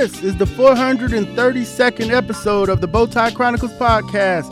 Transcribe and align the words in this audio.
This 0.00 0.22
is 0.22 0.36
the 0.38 0.46
432nd 0.46 2.10
episode 2.10 2.70
of 2.70 2.80
the 2.80 2.88
Bowtie 2.88 3.34
Chronicles 3.34 3.74
podcast, 3.74 4.48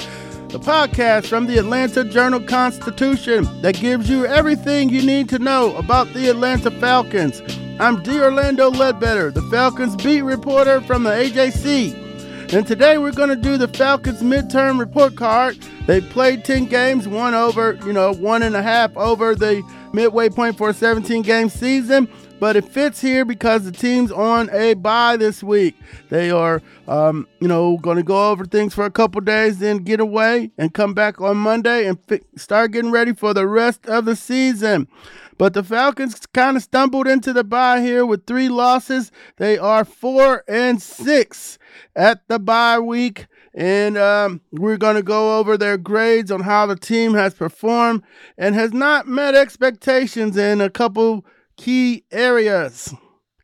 the 0.50 0.58
podcast 0.58 1.26
from 1.26 1.46
the 1.46 1.56
Atlanta 1.56 2.04
Journal 2.04 2.40
Constitution 2.40 3.46
that 3.62 3.76
gives 3.76 4.10
you 4.10 4.26
everything 4.26 4.90
you 4.90 5.00
need 5.00 5.30
to 5.30 5.38
know 5.38 5.74
about 5.76 6.12
the 6.12 6.28
Atlanta 6.28 6.70
Falcons. 6.70 7.40
I'm 7.80 8.02
D. 8.02 8.20
Orlando 8.20 8.68
Ledbetter, 8.68 9.30
the 9.30 9.40
Falcons 9.50 9.96
beat 9.96 10.20
reporter 10.20 10.82
from 10.82 11.04
the 11.04 11.12
AJC. 11.12 12.52
And 12.52 12.66
today 12.66 12.98
we're 12.98 13.12
going 13.12 13.30
to 13.30 13.36
do 13.36 13.56
the 13.56 13.68
Falcons 13.68 14.20
midterm 14.20 14.78
report 14.78 15.16
card. 15.16 15.56
They 15.86 16.02
played 16.02 16.44
10 16.44 16.66
games, 16.66 17.08
one 17.08 17.32
over, 17.32 17.78
you 17.86 17.94
know, 17.94 18.12
one 18.12 18.42
and 18.42 18.54
a 18.54 18.62
half 18.62 18.94
over 18.98 19.34
the 19.34 19.62
midway 19.94 20.28
point 20.28 20.58
for 20.58 20.68
a 20.68 20.74
17 20.74 21.22
game 21.22 21.48
season 21.48 22.06
but 22.40 22.56
it 22.56 22.64
fits 22.64 23.00
here 23.00 23.24
because 23.24 23.64
the 23.64 23.72
team's 23.72 24.12
on 24.12 24.50
a 24.50 24.74
bye 24.74 25.16
this 25.16 25.42
week. 25.42 25.76
They 26.08 26.30
are, 26.30 26.62
um, 26.86 27.26
you 27.40 27.48
know, 27.48 27.78
going 27.78 27.96
to 27.96 28.02
go 28.02 28.30
over 28.30 28.44
things 28.44 28.74
for 28.74 28.84
a 28.84 28.90
couple 28.90 29.20
days, 29.20 29.58
then 29.58 29.78
get 29.78 30.00
away 30.00 30.50
and 30.58 30.72
come 30.72 30.94
back 30.94 31.20
on 31.20 31.36
Monday 31.36 31.86
and 31.86 31.98
fi- 32.08 32.22
start 32.36 32.72
getting 32.72 32.90
ready 32.90 33.12
for 33.12 33.34
the 33.34 33.46
rest 33.46 33.86
of 33.86 34.04
the 34.04 34.16
season. 34.16 34.88
But 35.36 35.54
the 35.54 35.62
Falcons 35.62 36.26
kind 36.26 36.56
of 36.56 36.62
stumbled 36.62 37.06
into 37.06 37.32
the 37.32 37.44
bye 37.44 37.80
here 37.80 38.04
with 38.04 38.26
three 38.26 38.48
losses. 38.48 39.12
They 39.36 39.56
are 39.56 39.84
four 39.84 40.42
and 40.48 40.82
six 40.82 41.58
at 41.94 42.26
the 42.28 42.40
bye 42.40 42.80
week. 42.80 43.26
And 43.54 43.96
um, 43.96 44.40
we're 44.52 44.76
going 44.76 44.96
to 44.96 45.02
go 45.02 45.38
over 45.38 45.56
their 45.56 45.78
grades 45.78 46.30
on 46.30 46.40
how 46.40 46.66
the 46.66 46.76
team 46.76 47.14
has 47.14 47.34
performed 47.34 48.02
and 48.36 48.54
has 48.54 48.72
not 48.72 49.08
met 49.08 49.34
expectations 49.34 50.36
in 50.36 50.60
a 50.60 50.70
couple 50.70 51.24
key 51.58 52.04
areas. 52.10 52.94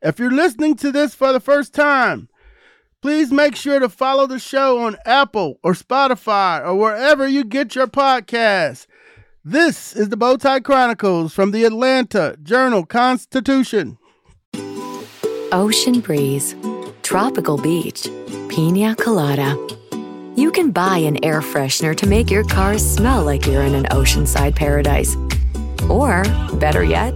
If 0.01 0.17
you're 0.17 0.31
listening 0.31 0.75
to 0.77 0.91
this 0.91 1.13
for 1.13 1.31
the 1.31 1.39
first 1.39 1.73
time, 1.73 2.29
please 3.01 3.31
make 3.31 3.55
sure 3.55 3.79
to 3.79 3.89
follow 3.89 4.25
the 4.25 4.39
show 4.39 4.79
on 4.79 4.97
Apple 5.05 5.59
or 5.63 5.73
Spotify 5.73 6.65
or 6.65 6.75
wherever 6.75 7.27
you 7.27 7.43
get 7.43 7.75
your 7.75 7.87
podcasts. 7.87 8.87
This 9.43 9.95
is 9.95 10.09
the 10.09 10.17
Bowtie 10.17 10.63
Chronicles 10.63 11.33
from 11.33 11.51
the 11.51 11.65
Atlanta 11.65 12.35
Journal 12.41 12.85
Constitution. 12.85 13.99
Ocean 15.51 15.99
breeze, 15.99 16.55
tropical 17.03 17.57
beach, 17.57 18.09
pina 18.49 18.95
colada. 18.95 19.55
You 20.35 20.51
can 20.51 20.71
buy 20.71 20.97
an 20.97 21.23
air 21.23 21.41
freshener 21.41 21.95
to 21.97 22.07
make 22.07 22.31
your 22.31 22.43
car 22.43 22.77
smell 22.77 23.23
like 23.23 23.45
you're 23.45 23.63
in 23.63 23.75
an 23.75 23.85
oceanside 23.85 24.55
paradise. 24.55 25.15
Or, 25.89 26.23
better 26.55 26.83
yet, 26.83 27.15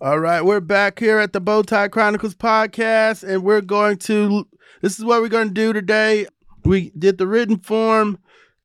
All 0.00 0.20
right, 0.20 0.42
we're 0.42 0.60
back 0.60 1.00
here 1.00 1.18
at 1.18 1.32
the 1.32 1.40
Bowtie 1.40 1.90
Chronicles 1.90 2.36
podcast, 2.36 3.28
and 3.28 3.42
we're 3.42 3.60
going 3.60 3.96
to. 3.96 4.46
This 4.80 4.96
is 4.96 5.04
what 5.04 5.20
we're 5.20 5.28
going 5.28 5.48
to 5.48 5.54
do 5.54 5.72
today. 5.72 6.28
We 6.64 6.90
did 6.90 7.18
the 7.18 7.26
written 7.26 7.58
form 7.58 8.20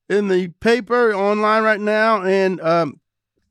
in 0.07 0.27
the 0.27 0.49
paper 0.59 1.11
online 1.11 1.63
right 1.63 1.79
now, 1.79 2.21
and 2.21 2.61
um, 2.61 2.99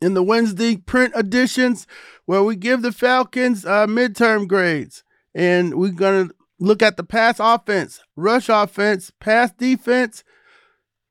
in 0.00 0.14
the 0.14 0.22
Wednesday 0.22 0.76
print 0.76 1.12
editions, 1.16 1.88
where 2.24 2.44
we 2.44 2.54
give 2.54 2.82
the 2.82 2.92
Falcons 2.92 3.66
uh, 3.66 3.88
midterm 3.88 4.46
grades, 4.46 5.02
and 5.34 5.74
we're 5.74 5.90
going 5.90 6.28
to 6.28 6.34
look 6.60 6.82
at 6.82 6.96
the 6.96 7.02
pass 7.02 7.40
offense, 7.40 8.00
rush 8.14 8.48
offense, 8.48 9.10
pass 9.18 9.50
defense. 9.50 10.22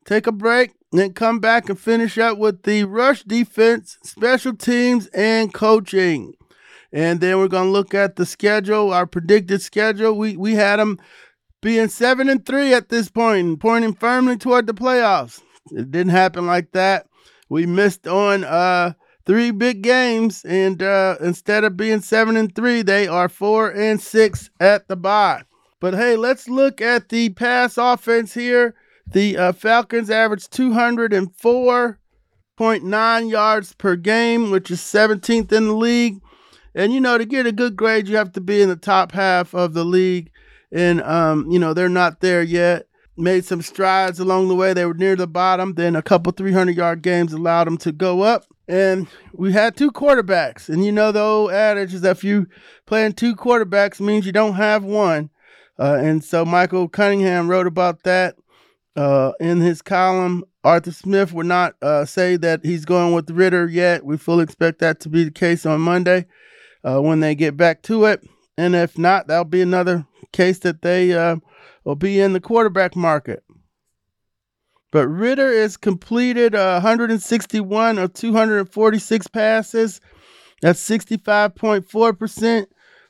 Take 0.06 0.26
a 0.26 0.32
break, 0.32 0.72
then 0.94 1.12
come 1.12 1.40
back 1.40 1.68
and 1.68 1.78
finish 1.78 2.18
up 2.18 2.38
with 2.38 2.64
the 2.64 2.86
rush 2.86 3.24
defense, 3.24 3.98
special 4.03 4.56
teams, 4.56 5.08
and 5.08 5.53
coaching. 5.53 6.36
And 6.94 7.22
then 7.22 7.38
we're 7.38 7.47
going 7.47 7.68
to 7.68 7.72
look 7.72 7.94
at 7.94 8.16
the 8.16 8.25
schedule, 8.25 8.94
our 8.94 9.06
predicted 9.06 9.62
schedule. 9.62 10.18
We 10.18 10.35
we 10.35 10.56
had 10.56 10.78
them 10.78 11.00
being 11.62 11.88
7 11.88 12.28
and 12.28 12.46
3 12.46 12.74
at 12.74 12.90
this 12.90 13.09
point 13.09 13.47
and 13.47 13.59
pointing 13.59 13.94
firmly 13.94 14.38
toward 14.38 14.68
the 14.68 14.74
playoffs. 14.74 15.41
It 15.72 15.91
didn't 15.91 16.12
happen 16.12 16.47
like 16.47 16.72
that. 16.72 17.07
We 17.50 17.66
missed 17.66 18.07
on 18.07 18.44
uh 18.44 18.94
three 19.25 19.52
big 19.52 19.84
games 19.84 20.44
and 20.46 20.81
uh 20.81 21.18
instead 21.22 21.63
of 21.63 21.78
being 21.78 22.02
7 22.02 22.35
and 22.35 22.53
3, 22.53 22.81
they 22.81 23.08
are 23.08 23.29
4 23.29 23.72
and 23.72 24.02
6 24.02 24.50
at 24.59 24.88
the 24.88 24.96
bye. 24.96 25.44
But 25.79 25.94
hey, 25.96 26.16
let's 26.16 26.47
look 26.47 26.81
at 26.81 27.09
the 27.09 27.29
pass 27.29 27.78
offense 27.78 28.34
here. 28.34 28.75
The 29.08 29.35
uh, 29.35 29.52
Falcons 29.52 30.09
averaged 30.09 30.53
204.9 30.53 33.29
yards 33.29 33.73
per 33.73 33.97
game, 33.97 34.52
which 34.52 34.72
is 34.72 34.79
17th 34.79 35.52
in 35.52 35.68
the 35.68 35.73
league. 35.73 36.22
And 36.74 36.94
you 36.94 37.02
know, 37.02 37.18
to 37.18 37.26
get 37.26 37.46
a 37.46 37.52
good 37.52 37.76
grade, 37.76 38.08
you 38.08 38.16
have 38.16 38.32
to 38.34 38.42
be 38.42 38.62
in 38.62 38.70
the 38.70 38.76
top 38.76 39.12
half 39.12 39.54
of 39.54 39.74
the 39.74 39.84
league. 39.84 40.32
And 40.72 41.02
um, 41.02 41.50
you 41.52 41.59
know, 41.59 41.74
they're 41.74 41.90
not 41.90 42.22
there 42.22 42.42
yet. 42.42 42.88
Made 43.18 43.44
some 43.44 43.62
strides 43.62 44.20
along 44.20 44.48
the 44.48 44.56
way. 44.56 44.74
They 44.74 44.86
were 44.86 44.94
near 44.94 45.16
the 45.16 45.28
bottom. 45.28 45.74
Then 45.74 45.96
a 45.96 46.02
couple 46.02 46.32
300 46.32 46.76
yard 46.76 47.02
games 47.02 47.34
allowed 47.34 47.66
them 47.66 47.78
to 47.80 47.92
go 47.92 48.22
up. 48.22 48.46
And 48.68 49.08
we 49.34 49.52
had 49.52 49.76
two 49.76 49.92
quarterbacks. 49.92 50.70
And 50.70 50.86
you 50.86 50.92
know, 50.92 51.12
the 51.12 51.22
old 51.22 51.52
adage 51.52 51.94
is 51.94 52.02
that 52.02 52.18
if 52.18 52.24
you 52.24 52.48
playing 52.86 53.14
two 53.14 53.36
quarterbacks 53.36 54.00
means 54.00 54.26
you 54.26 54.32
don't 54.32 54.56
have 54.56 54.84
one. 54.84 55.30
Uh, 55.78 55.98
and 56.02 56.24
so 56.24 56.46
Michael 56.46 56.88
Cunningham 56.88 57.50
wrote 57.50 57.68
about 57.68 58.03
that 58.03 58.36
uh, 58.96 59.34
in 59.40 59.59
his 59.59 59.82
column. 59.82 60.46
Arthur 60.64 60.92
Smith 60.92 61.34
would 61.34 61.48
not 61.48 61.76
uh, 61.82 62.06
say 62.06 62.38
that 62.38 62.64
he's 62.64 62.86
going 62.86 63.14
with 63.14 63.30
Ridder 63.32 63.68
yet. 63.68 64.06
We 64.06 64.16
fully 64.18 64.44
expect 64.44 64.80
that 64.80 65.00
to 65.02 65.09
be 65.09 65.24
the 65.24 65.32
case 65.32 65.66
on 65.66 65.82
Monday 65.82 66.28
uh, 66.84 67.00
when 67.00 67.19
they 67.19 67.36
get 67.36 67.58
back 67.58 67.81
to 67.84 68.06
it. 68.06 68.24
And 68.58 68.75
if 68.75 68.97
not, 68.97 69.28
that'll 69.28 69.46
be 69.46 69.62
another 69.62 70.06
case 70.31 70.59
that 70.59 70.81
they 70.81 71.14
uh, 71.14 71.38
will 71.84 71.96
be 71.96 72.19
in 72.19 72.34
the 72.34 72.42
quarterback 72.42 72.96
market. 72.96 73.44
But 74.91 75.08
Ridder 75.08 75.50
is 75.50 75.78
completed 75.78 76.53
uh, 76.53 76.81
161 76.81 77.97
of 77.97 78.14
246 78.14 79.28
passes. 79.28 80.02
That's 80.62 80.88
65.4% 80.88 82.66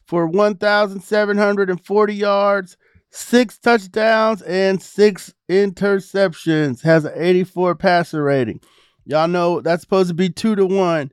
for 0.06 0.28
1,740 0.28 2.16
yards, 2.16 2.78
six 3.10 3.58
touchdowns, 3.58 4.42
and 4.44 4.82
six 4.82 5.34
interceptions. 5.50 6.82
Has 6.82 7.06
an 7.06 7.14
84 7.16 7.76
passer 7.76 8.24
rating. 8.24 8.62
Y'all 9.06 9.28
know 9.28 9.60
that's 9.62 9.82
supposed 9.82 10.10
to 10.10 10.14
be 10.14 10.30
two 10.30 10.56
to 10.56 10.66
one. 10.66 11.12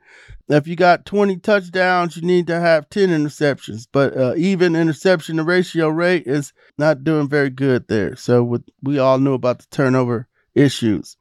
If 0.48 0.66
you 0.66 0.76
got 0.76 1.04
20 1.04 1.36
touchdowns, 1.38 2.16
you 2.16 2.22
need 2.22 2.46
to 2.46 2.58
have 2.58 2.88
10 2.88 3.10
interceptions. 3.10 3.86
But 3.90 4.16
uh, 4.16 4.34
even 4.36 4.74
interception 4.74 5.36
to 5.36 5.42
ratio 5.42 5.88
rate 5.88 6.26
is 6.26 6.52
not 6.78 7.04
doing 7.04 7.28
very 7.28 7.50
good 7.50 7.86
there. 7.88 8.16
So 8.16 8.42
with, 8.42 8.64
we 8.82 8.98
all 8.98 9.18
knew 9.18 9.34
about 9.34 9.58
the 9.58 9.66
turnover 9.70 10.26
issues. 10.54 11.18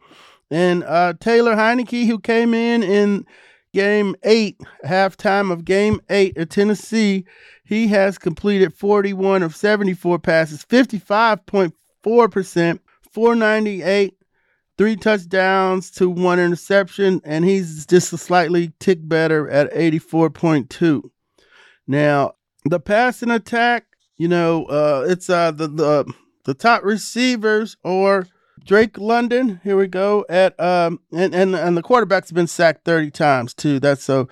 And 0.50 0.86
uh, 0.86 1.16
Taylor 1.20 1.56
Heinicke, 1.56 2.08
who 2.08 2.20
came 2.20 2.54
in 2.54 2.84
in 2.84 3.26
game 3.74 4.16
eight, 4.24 4.62
halftime 4.86 5.52
of 5.52 5.66
game 5.66 6.00
eight 6.10 6.38
at 6.38 6.50
Tennessee, 6.50 7.26
he 7.66 7.90
has 7.90 8.18
completed 8.18 8.74
41 8.74 9.44
of 9.44 9.54
74 9.56 10.20
passes, 10.20 10.64
55.4%, 10.64 12.80
498 13.12 14.17
three 14.78 14.96
touchdowns 14.96 15.92
to 15.92 16.10
one 16.10 16.40
interception, 16.40 17.22
and 17.24 17.46
he's 17.46 17.86
just 17.86 18.14
a 18.14 18.18
slightly 18.18 18.74
tick 18.80 19.00
better 19.02 19.50
at 19.50 19.74
84.2. 19.74 21.10
Now, 21.88 22.34
the 22.66 22.80
passing 22.80 23.32
attack, 23.32 23.86
you 24.18 24.28
know, 24.28 24.66
uh, 24.66 25.06
it's 25.08 25.30
uh, 25.30 25.52
the, 25.52 25.68
the 25.68 26.14
the 26.48 26.54
top 26.54 26.84
receivers 26.84 27.78
or 27.84 28.26
Drake 28.66 28.98
London. 28.98 29.60
Here 29.64 29.78
we 29.78 29.88
go 29.88 30.26
at 30.30 30.60
um 30.60 31.02
and 31.14 31.36
and 31.36 31.56
and 31.56 31.78
the 31.78 31.84
quarterback's 31.84 32.32
been 32.32 32.48
sacked 32.48 32.86
30 32.86 33.12
times 33.12 33.54
too. 33.54 33.80
That's 33.80 34.04
so 34.04 34.28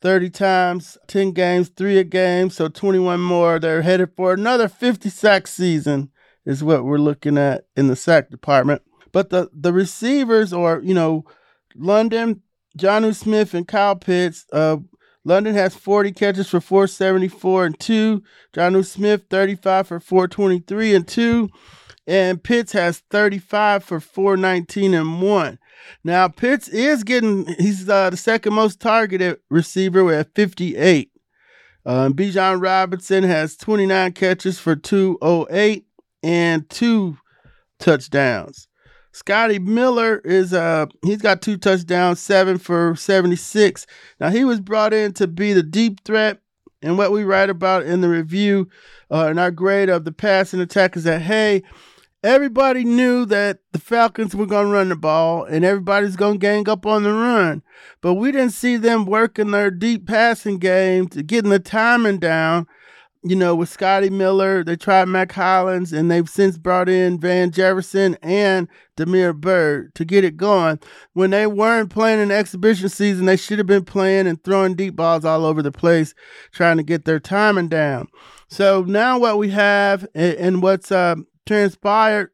30 0.00 0.30
times, 0.30 0.96
10 1.06 1.32
games, 1.32 1.68
three 1.68 1.98
a 1.98 2.04
game, 2.04 2.48
so 2.48 2.68
21 2.68 3.20
more. 3.20 3.58
They're 3.58 3.82
headed 3.82 4.10
for 4.16 4.32
another 4.32 4.66
50 4.66 5.10
sack 5.10 5.46
season, 5.46 6.10
is 6.46 6.64
what 6.64 6.84
we're 6.84 6.96
looking 6.96 7.36
at 7.36 7.66
in 7.76 7.88
the 7.88 7.96
sack 7.96 8.30
department. 8.30 8.80
But 9.12 9.30
the, 9.30 9.50
the 9.52 9.72
receivers, 9.72 10.52
or, 10.52 10.80
you 10.84 10.94
know, 10.94 11.24
London, 11.74 12.42
Jonnu 12.78 13.14
Smith, 13.14 13.54
and 13.54 13.66
Kyle 13.66 13.96
Pitts, 13.96 14.46
uh, 14.52 14.78
London 15.24 15.54
has 15.54 15.74
40 15.74 16.12
catches 16.12 16.48
for 16.48 16.60
474 16.60 17.66
and 17.66 17.78
2. 17.78 18.22
Jonnu 18.54 18.84
Smith, 18.84 19.24
35 19.28 19.88
for 19.88 20.00
423 20.00 20.94
and 20.94 21.06
2. 21.06 21.48
And 22.06 22.42
Pitts 22.42 22.72
has 22.72 23.02
35 23.10 23.84
for 23.84 24.00
419 24.00 24.94
and 24.94 25.22
1. 25.22 25.58
Now, 26.04 26.28
Pitts 26.28 26.68
is 26.68 27.04
getting, 27.04 27.46
he's 27.58 27.88
uh, 27.88 28.10
the 28.10 28.16
second 28.16 28.54
most 28.54 28.80
targeted 28.80 29.38
receiver 29.50 30.12
at 30.12 30.34
58. 30.34 31.10
Um, 31.86 32.14
Bijan 32.14 32.62
Robinson 32.62 33.24
has 33.24 33.56
29 33.56 34.12
catches 34.12 34.58
for 34.58 34.76
208 34.76 35.86
and 36.22 36.68
two 36.68 37.16
touchdowns. 37.78 38.68
Scotty 39.12 39.58
Miller 39.58 40.18
is 40.24 40.52
uh 40.52 40.86
he's 41.02 41.22
got 41.22 41.42
two 41.42 41.56
touchdowns, 41.56 42.20
seven 42.20 42.58
for 42.58 42.94
76. 42.94 43.86
Now 44.20 44.30
he 44.30 44.44
was 44.44 44.60
brought 44.60 44.92
in 44.92 45.12
to 45.14 45.26
be 45.26 45.52
the 45.52 45.62
deep 45.62 46.04
threat, 46.04 46.40
and 46.82 46.96
what 46.96 47.12
we 47.12 47.24
write 47.24 47.50
about 47.50 47.84
in 47.84 48.00
the 48.00 48.08
review 48.08 48.68
uh, 49.10 49.26
in 49.26 49.38
our 49.38 49.50
grade 49.50 49.88
of 49.88 50.04
the 50.04 50.12
passing 50.12 50.60
attack 50.60 50.96
is 50.96 51.04
that 51.04 51.22
hey, 51.22 51.62
everybody 52.22 52.84
knew 52.84 53.24
that 53.26 53.58
the 53.72 53.78
Falcons 53.78 54.34
were 54.34 54.46
to 54.46 54.72
run 54.72 54.90
the 54.90 54.96
ball 54.96 55.44
and 55.44 55.64
everybody's 55.64 56.16
to 56.16 56.38
gang 56.38 56.68
up 56.68 56.86
on 56.86 57.02
the 57.02 57.12
run. 57.12 57.62
But 58.00 58.14
we 58.14 58.32
didn't 58.32 58.52
see 58.52 58.76
them 58.76 59.06
working 59.06 59.50
their 59.50 59.70
deep 59.70 60.06
passing 60.06 60.58
game 60.58 61.08
to 61.08 61.22
getting 61.22 61.50
the 61.50 61.58
timing 61.58 62.18
down. 62.18 62.66
You 63.22 63.36
know, 63.36 63.54
with 63.54 63.68
Scotty 63.68 64.08
Miller, 64.08 64.64
they 64.64 64.76
tried 64.76 65.04
Mack 65.04 65.32
Hollins 65.32 65.92
and 65.92 66.10
they've 66.10 66.28
since 66.28 66.56
brought 66.56 66.88
in 66.88 67.20
Van 67.20 67.50
Jefferson 67.50 68.16
and 68.22 68.66
Damiere 68.96 69.34
Byrd 69.34 69.94
to 69.96 70.06
get 70.06 70.24
it 70.24 70.38
going. 70.38 70.78
When 71.12 71.28
they 71.28 71.46
weren't 71.46 71.90
playing 71.90 72.20
an 72.20 72.30
exhibition 72.30 72.88
season, 72.88 73.26
they 73.26 73.36
should 73.36 73.58
have 73.58 73.66
been 73.66 73.84
playing 73.84 74.26
and 74.26 74.42
throwing 74.42 74.74
deep 74.74 74.96
balls 74.96 75.26
all 75.26 75.44
over 75.44 75.60
the 75.60 75.70
place, 75.70 76.14
trying 76.50 76.78
to 76.78 76.82
get 76.82 77.04
their 77.04 77.20
timing 77.20 77.68
down. 77.68 78.08
So 78.48 78.84
now 78.84 79.18
what 79.18 79.36
we 79.36 79.50
have 79.50 80.06
and 80.14 80.62
what's 80.62 80.90
uh, 80.90 81.16
transpired, 81.44 82.30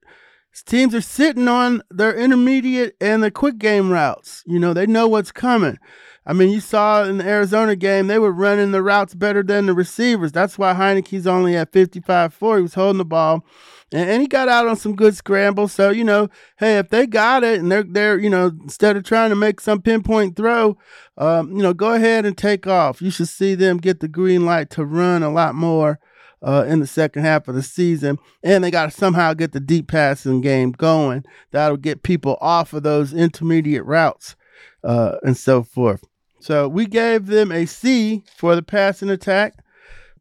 teams 0.67 0.95
are 0.95 1.01
sitting 1.01 1.49
on 1.49 1.83
their 1.91 2.15
intermediate 2.15 2.97
and 3.01 3.25
the 3.25 3.33
quick 3.33 3.59
game 3.59 3.91
routes. 3.91 4.45
You 4.47 4.61
know, 4.61 4.73
they 4.73 4.87
know 4.87 5.09
what's 5.09 5.33
coming. 5.33 5.79
I 6.27 6.33
mean, 6.33 6.51
you 6.51 6.61
saw 6.61 7.05
in 7.05 7.19
the 7.19 7.27
Arizona 7.27 7.77
game, 7.77 8.09
they 8.09 8.19
were 8.19 8.33
running 8.33 8.73
the 8.73 8.83
routes 8.83 9.15
better 9.15 9.45
than 9.45 9.67
the 9.67 9.75
receivers. 9.75 10.33
That's 10.33 10.59
why 10.59 10.75
Heinicke's 10.75 11.27
only 11.27 11.57
at 11.57 11.73
55 11.73 12.35
4. 12.35 12.57
He 12.57 12.63
was 12.63 12.75
holding 12.75 12.99
the 12.99 13.05
ball. 13.05 13.45
And, 13.93 14.11
and 14.11 14.23
he 14.23 14.27
got 14.27 14.49
out 14.49 14.67
on 14.67 14.75
some 14.75 14.97
good 14.97 15.15
scrambles. 15.15 15.73
So, 15.73 15.91
you 15.91 16.03
know, 16.03 16.29
hey, 16.59 16.79
if 16.79 16.89
they 16.89 17.07
got 17.07 17.45
it 17.45 17.61
and 17.61 17.71
they're, 17.71 17.85
they're 17.85 18.19
you 18.19 18.29
know, 18.29 18.51
instead 18.63 18.97
of 18.97 19.05
trying 19.05 19.31
to 19.31 19.37
make 19.37 19.61
some 19.61 19.81
pinpoint 19.81 20.35
throw, 20.35 20.77
um, 21.17 21.57
you 21.57 21.63
know, 21.63 21.73
go 21.73 21.93
ahead 21.93 22.27
and 22.27 22.37
take 22.37 22.67
off. 22.67 23.01
You 23.01 23.11
should 23.11 23.29
see 23.29 23.55
them 23.55 23.79
get 23.79 24.01
the 24.01 24.09
green 24.09 24.45
light 24.45 24.69
to 24.71 24.85
run 24.85 25.23
a 25.23 25.31
lot 25.31 25.55
more 25.55 26.01
uh, 26.43 26.65
in 26.67 26.81
the 26.81 26.89
second 26.89 27.23
half 27.23 27.47
of 27.47 27.55
the 27.55 27.63
season. 27.63 28.19
And 28.43 28.65
they 28.65 28.73
got 28.73 28.87
to 28.87 28.91
somehow 28.91 29.33
get 29.35 29.53
the 29.53 29.61
deep 29.61 29.87
passing 29.87 30.41
game 30.41 30.73
going. 30.73 31.25
That'll 31.53 31.77
get 31.77 32.03
people 32.03 32.37
off 32.41 32.73
of 32.73 32.83
those 32.83 33.15
intermediate 33.15 33.85
routes 33.85 34.35
uh, 34.83 35.19
and 35.23 35.37
so 35.37 35.63
forth. 35.63 36.03
So 36.47 36.69
we 36.69 36.87
gave 36.87 37.27
them 37.27 37.51
a 37.51 37.67
C 37.67 38.23
for 38.37 38.55
the 38.55 38.63
passing 38.63 39.11
attack 39.11 39.55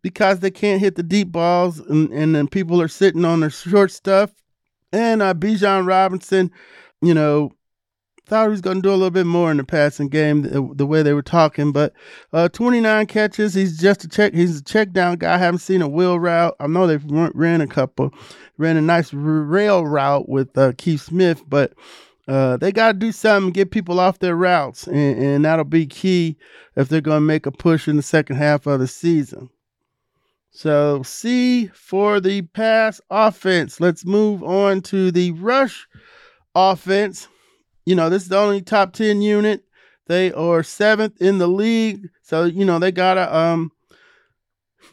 because 0.01 0.39
they 0.39 0.49
can't 0.49 0.81
hit 0.81 0.95
the 0.95 1.03
deep 1.03 1.31
balls 1.31 1.79
and, 1.79 2.11
and 2.11 2.33
then 2.33 2.47
people 2.47 2.81
are 2.81 2.87
sitting 2.87 3.23
on 3.23 3.41
their 3.41 3.51
short 3.51 3.91
stuff. 3.91 4.31
And 4.91 5.21
uh, 5.21 5.35
Bijan 5.35 5.85
Robinson, 5.85 6.49
you 6.99 7.13
know, 7.13 7.51
thought 8.25 8.45
he 8.45 8.49
was 8.49 8.61
going 8.61 8.77
to 8.77 8.81
do 8.81 8.89
a 8.89 8.97
little 8.97 9.11
bit 9.11 9.27
more 9.27 9.51
in 9.51 9.57
the 9.57 9.63
passing 9.63 10.09
game, 10.09 10.41
the, 10.41 10.67
the 10.73 10.87
way 10.87 11.03
they 11.03 11.13
were 11.13 11.21
talking. 11.21 11.71
But 11.71 11.93
uh, 12.33 12.49
29 12.49 13.05
catches. 13.05 13.53
He's 13.53 13.79
just 13.79 14.03
a 14.03 14.07
check. 14.07 14.33
He's 14.33 14.61
a 14.61 14.63
check 14.63 14.93
down 14.93 15.17
guy. 15.17 15.35
I 15.35 15.37
haven't 15.37 15.59
seen 15.59 15.83
a 15.83 15.87
wheel 15.87 16.19
route. 16.19 16.55
I 16.59 16.65
know 16.65 16.87
they 16.87 16.97
ran 17.05 17.61
a 17.61 17.67
couple, 17.67 18.11
ran 18.57 18.77
a 18.77 18.81
nice 18.81 19.13
rail 19.13 19.85
route 19.85 20.27
with 20.27 20.57
uh, 20.57 20.73
Keith 20.75 21.01
Smith, 21.01 21.43
but. 21.47 21.73
Uh, 22.27 22.57
they 22.57 22.71
got 22.71 22.93
to 22.93 22.97
do 22.97 23.11
something, 23.11 23.51
get 23.51 23.69
people 23.71 23.99
off 23.99 24.19
their 24.19 24.35
routes, 24.35 24.87
and, 24.87 25.17
and 25.21 25.45
that'll 25.45 25.63
be 25.63 25.85
key 25.85 26.37
if 26.75 26.89
they're 26.89 27.01
going 27.01 27.17
to 27.17 27.21
make 27.21 27.45
a 27.45 27.51
push 27.51 27.87
in 27.87 27.97
the 27.97 28.01
second 28.01 28.35
half 28.37 28.65
of 28.65 28.79
the 28.79 28.87
season. 28.87 29.49
So, 30.49 31.03
C 31.03 31.67
for 31.67 32.19
the 32.19 32.41
pass 32.41 32.99
offense. 33.09 33.79
Let's 33.79 34.05
move 34.05 34.41
on 34.41 34.81
to 34.83 35.11
the 35.11 35.31
rush 35.31 35.87
offense 36.55 37.27
you 37.85 37.95
know, 37.95 38.09
this 38.09 38.23
is 38.23 38.29
the 38.29 38.37
only 38.37 38.61
top 38.61 38.93
10 38.93 39.21
unit. 39.21 39.63
They 40.07 40.31
are 40.33 40.63
seventh 40.63 41.21
in 41.21 41.37
the 41.37 41.47
league. 41.47 42.09
So, 42.21 42.43
you 42.43 42.65
know, 42.65 42.79
they 42.79 42.91
got 42.91 43.17
a 43.17 43.35
um 43.35 43.71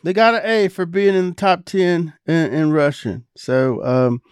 they 0.05 0.13
got 0.13 0.35
an 0.35 0.43
A 0.45 0.69
for 0.69 0.87
being 0.87 1.15
in 1.15 1.31
the 1.31 1.35
top 1.35 1.65
10 1.65 2.13
in, 2.27 2.35
in 2.35 2.73
rushing. 2.73 3.25
So 3.37 3.85
um 3.85 4.23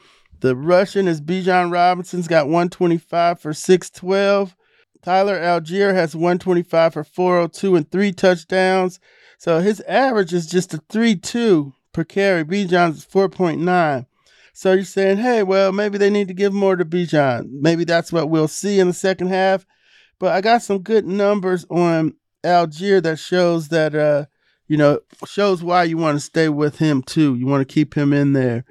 the 0.40 0.56
Russian 0.56 1.06
is 1.06 1.20
Bijan 1.20 1.70
Robinson's 1.72 2.28
got 2.28 2.46
125 2.46 3.40
for 3.40 3.52
612. 3.52 4.56
Tyler 5.02 5.38
Allgeier 5.38 5.94
has 5.94 6.14
125 6.14 6.92
for 6.92 7.04
402 7.04 7.76
and 7.76 7.90
three 7.90 8.12
touchdowns. 8.12 9.00
So 9.38 9.60
his 9.60 9.80
average 9.82 10.32
is 10.32 10.46
just 10.46 10.74
a 10.74 10.78
3-2 10.78 11.72
per 11.92 12.04
carry. 12.04 12.44
Bijan's 12.44 13.06
4.9. 13.06 14.06
So 14.52 14.72
you're 14.72 14.84
saying, 14.84 15.18
hey, 15.18 15.42
well, 15.42 15.72
maybe 15.72 15.96
they 15.96 16.10
need 16.10 16.28
to 16.28 16.34
give 16.34 16.52
more 16.52 16.76
to 16.76 16.84
Bijan. 16.84 17.48
Maybe 17.50 17.84
that's 17.84 18.12
what 18.12 18.28
we'll 18.28 18.48
see 18.48 18.78
in 18.78 18.88
the 18.88 18.92
second 18.92 19.28
half. 19.28 19.64
But 20.18 20.32
I 20.32 20.42
got 20.42 20.62
some 20.62 20.80
good 20.80 21.06
numbers 21.06 21.64
on 21.70 22.14
Allgeier 22.44 23.02
that 23.02 23.18
shows 23.18 23.68
that, 23.68 23.94
uh, 23.94 24.26
you 24.68 24.76
know, 24.76 25.00
shows 25.26 25.62
why 25.62 25.84
you 25.84 25.96
want 25.96 26.16
to 26.16 26.20
stay 26.20 26.48
with 26.50 26.78
him 26.78 27.02
too. 27.02 27.34
You 27.34 27.46
want 27.46 27.66
to 27.66 27.72
keep 27.72 27.94
him 27.94 28.12
in 28.12 28.34
there. 28.34 28.64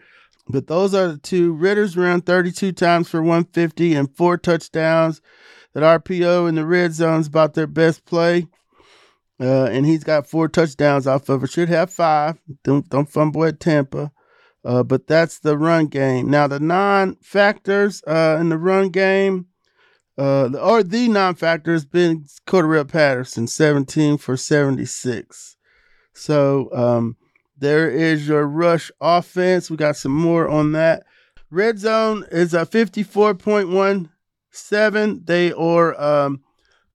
But 0.50 0.68
those 0.68 0.96
are 0.96 1.07
the 1.07 1.18
two. 1.18 1.54
Ridder's 1.54 1.96
ran 1.96 2.22
32 2.22 2.72
times 2.72 3.07
for 3.07 3.22
150 3.22 3.94
and 3.94 4.16
four 4.16 4.38
touchdowns. 4.38 5.22
That 5.74 6.04
RPO 6.04 6.50
in 6.50 6.56
the 6.56 6.66
red 6.66 6.94
zone 6.94 7.22
is 7.22 7.28
about 7.28 7.54
their 7.54 7.68
best 7.68 8.06
play. 8.06 8.48
Uh, 9.39 9.65
and 9.65 9.86
he's 9.86 10.03
got 10.03 10.27
four 10.27 10.50
touchdowns 10.50 11.06
off 11.06 11.29
of 11.29 11.44
it. 11.44 11.51
Should 11.51 11.70
have 11.70 11.94
five. 11.94 12.38
Don't 12.63 12.89
don't 12.89 13.10
fumble 13.10 13.46
at 13.46 13.60
Tampa. 13.60 14.12
Uh, 14.65 14.84
but 14.84 15.08
that's 15.08 15.39
the 15.39 15.58
run 15.58 15.88
game. 15.88 16.29
Now, 16.29 16.48
the 16.48 16.60
non 16.60 17.15
factors 17.22 18.03
uh, 18.06 18.38
in 18.39 18.50
the 18.50 18.58
run 18.58 18.89
game, 18.89 19.46
uh, 20.18 20.50
or 20.60 20.84
the 20.84 21.08
non 21.08 21.36
factor 21.36 21.72
has 21.72 21.86
been 21.86 22.25
Cordarrelle 22.46 22.89
Patterson, 22.89 23.48
17 23.48 24.18
for 24.18 24.36
76. 24.36 25.56
So 26.13 26.70
um, 26.74 27.15
there 27.60 27.89
is 27.89 28.28
your 28.28 28.48
rush 28.48 28.92
offense. 29.01 29.70
We 29.70 29.78
got 29.78 29.98
some 29.98 30.13
more 30.13 30.50
on 30.50 30.72
that. 30.74 31.04
Red 31.51 31.80
zone 31.80 32.25
is 32.32 32.54
a 32.54 32.66
54.17. 32.66 35.25
They 35.25 35.51
are 35.51 36.01
um, 36.01 36.42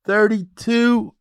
32. 0.06 1.14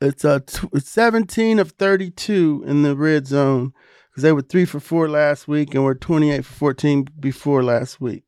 It's 0.00 0.24
a 0.24 0.40
t- 0.40 0.68
17 0.76 1.58
of 1.58 1.72
32 1.72 2.64
in 2.66 2.82
the 2.82 2.96
red 2.96 3.26
zone 3.26 3.72
because 4.10 4.22
they 4.22 4.32
were 4.32 4.42
three 4.42 4.64
for 4.64 4.80
four 4.80 5.08
last 5.08 5.48
week 5.48 5.74
and 5.74 5.84
were 5.84 5.94
28 5.94 6.44
for 6.44 6.54
14 6.54 7.08
before 7.18 7.62
last 7.62 8.00
week. 8.00 8.24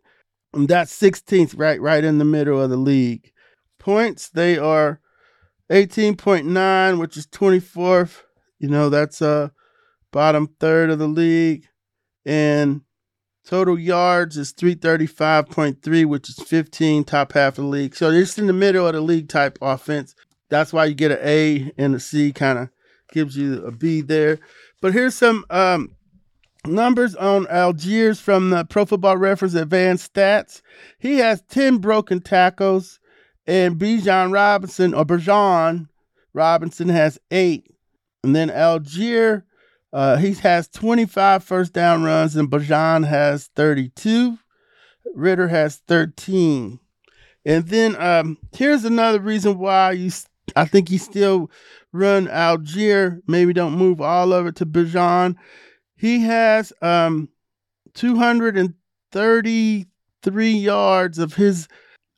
And 0.54 0.68
that's 0.68 0.98
16th, 0.98 1.58
right, 1.58 1.80
right 1.80 2.04
in 2.04 2.18
the 2.18 2.24
middle 2.24 2.60
of 2.60 2.70
the 2.70 2.76
league. 2.76 3.32
Points, 3.78 4.30
they 4.30 4.56
are 4.56 5.00
18.9, 5.70 6.98
which 6.98 7.16
is 7.16 7.26
24th. 7.26 8.22
You 8.58 8.68
know, 8.68 8.88
that's 8.88 9.20
uh 9.20 9.50
bottom 10.16 10.48
third 10.60 10.88
of 10.88 10.98
the 10.98 11.06
league. 11.06 11.66
And 12.24 12.80
total 13.44 13.78
yards 13.78 14.38
is 14.38 14.50
335.3, 14.54 16.06
which 16.06 16.30
is 16.30 16.36
15, 16.36 17.04
top 17.04 17.34
half 17.34 17.58
of 17.58 17.64
the 17.64 17.70
league. 17.70 17.94
So 17.94 18.10
just 18.10 18.38
in 18.38 18.46
the 18.46 18.54
middle 18.54 18.86
of 18.86 18.94
the 18.94 19.02
league 19.02 19.28
type 19.28 19.58
offense. 19.60 20.14
That's 20.48 20.72
why 20.72 20.86
you 20.86 20.94
get 20.94 21.10
an 21.10 21.18
A 21.20 21.70
and 21.76 21.94
a 21.94 22.00
C 22.00 22.32
kind 22.32 22.58
of 22.58 22.70
gives 23.12 23.36
you 23.36 23.62
a 23.66 23.70
B 23.70 24.00
there. 24.00 24.38
But 24.80 24.94
here's 24.94 25.14
some 25.14 25.44
um, 25.50 25.94
numbers 26.64 27.14
on 27.14 27.44
Allgeiers 27.46 28.18
from 28.18 28.48
the 28.48 28.64
Pro 28.64 28.86
Football 28.86 29.18
Reference 29.18 29.52
Advanced 29.52 30.14
Stats. 30.14 30.62
He 30.98 31.18
has 31.18 31.42
10 31.50 31.76
broken 31.76 32.20
tackles, 32.20 33.00
and 33.46 33.76
Bijan 33.76 34.32
Robinson, 34.32 34.94
or 34.94 35.04
Bijan 35.04 35.88
Robinson, 36.32 36.88
has 36.88 37.18
eight. 37.30 37.70
And 38.24 38.34
then 38.34 38.48
Allgeier, 38.48 39.42
uh, 39.92 40.16
he 40.16 40.32
has 40.34 40.68
25 40.68 41.44
first 41.44 41.72
down 41.72 42.02
runs, 42.02 42.36
and 42.36 42.50
Bijan 42.50 43.06
has 43.06 43.48
32. 43.56 44.38
Ridder 45.14 45.48
has 45.48 45.76
13. 45.86 46.78
And 47.44 47.68
then 47.68 47.94
um, 47.96 48.38
here's 48.52 48.84
another 48.84 49.20
reason 49.20 49.58
why 49.58 49.92
you 49.92 50.10
I 50.54 50.64
think 50.64 50.88
he 50.88 50.98
still 50.98 51.50
run 51.92 52.28
Allgeier. 52.28 53.20
Maybe 53.26 53.52
don't 53.52 53.76
move 53.76 54.00
all 54.00 54.32
of 54.32 54.46
it 54.46 54.54
to 54.56 54.66
Bijan. 54.66 55.34
He 55.96 56.20
has 56.22 56.72
um 56.82 57.28
233 57.94 60.50
yards 60.50 61.18
of 61.18 61.34
his 61.34 61.68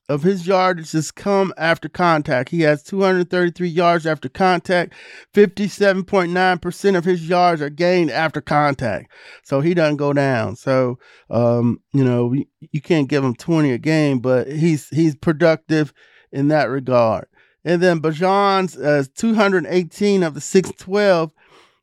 of 0.08 0.22
his 0.22 0.46
yardage 0.46 0.92
has 0.92 1.10
come 1.10 1.52
after 1.58 1.88
contact. 1.88 2.48
He 2.48 2.62
has 2.62 2.82
233 2.82 3.68
yards 3.68 4.06
after 4.06 4.28
contact. 4.28 4.94
57.9% 5.34 6.96
of 6.96 7.04
his 7.04 7.28
yards 7.28 7.60
are 7.60 7.68
gained 7.68 8.10
after 8.10 8.40
contact. 8.40 9.12
So 9.42 9.60
he 9.60 9.74
doesn't 9.74 9.96
go 9.96 10.12
down. 10.12 10.56
So, 10.56 10.98
um, 11.30 11.82
you 11.92 12.04
know, 12.04 12.34
you 12.72 12.80
can't 12.80 13.08
give 13.08 13.22
him 13.22 13.34
20 13.34 13.70
a 13.72 13.78
game, 13.78 14.20
but 14.20 14.50
he's 14.50 14.88
he's 14.88 15.14
productive 15.14 15.92
in 16.32 16.48
that 16.48 16.70
regard. 16.70 17.26
And 17.64 17.82
then 17.82 18.00
Bijan's 18.00 18.76
uh, 18.78 19.04
218 19.14 20.22
of 20.22 20.32
the 20.32 20.40
612, 20.40 21.32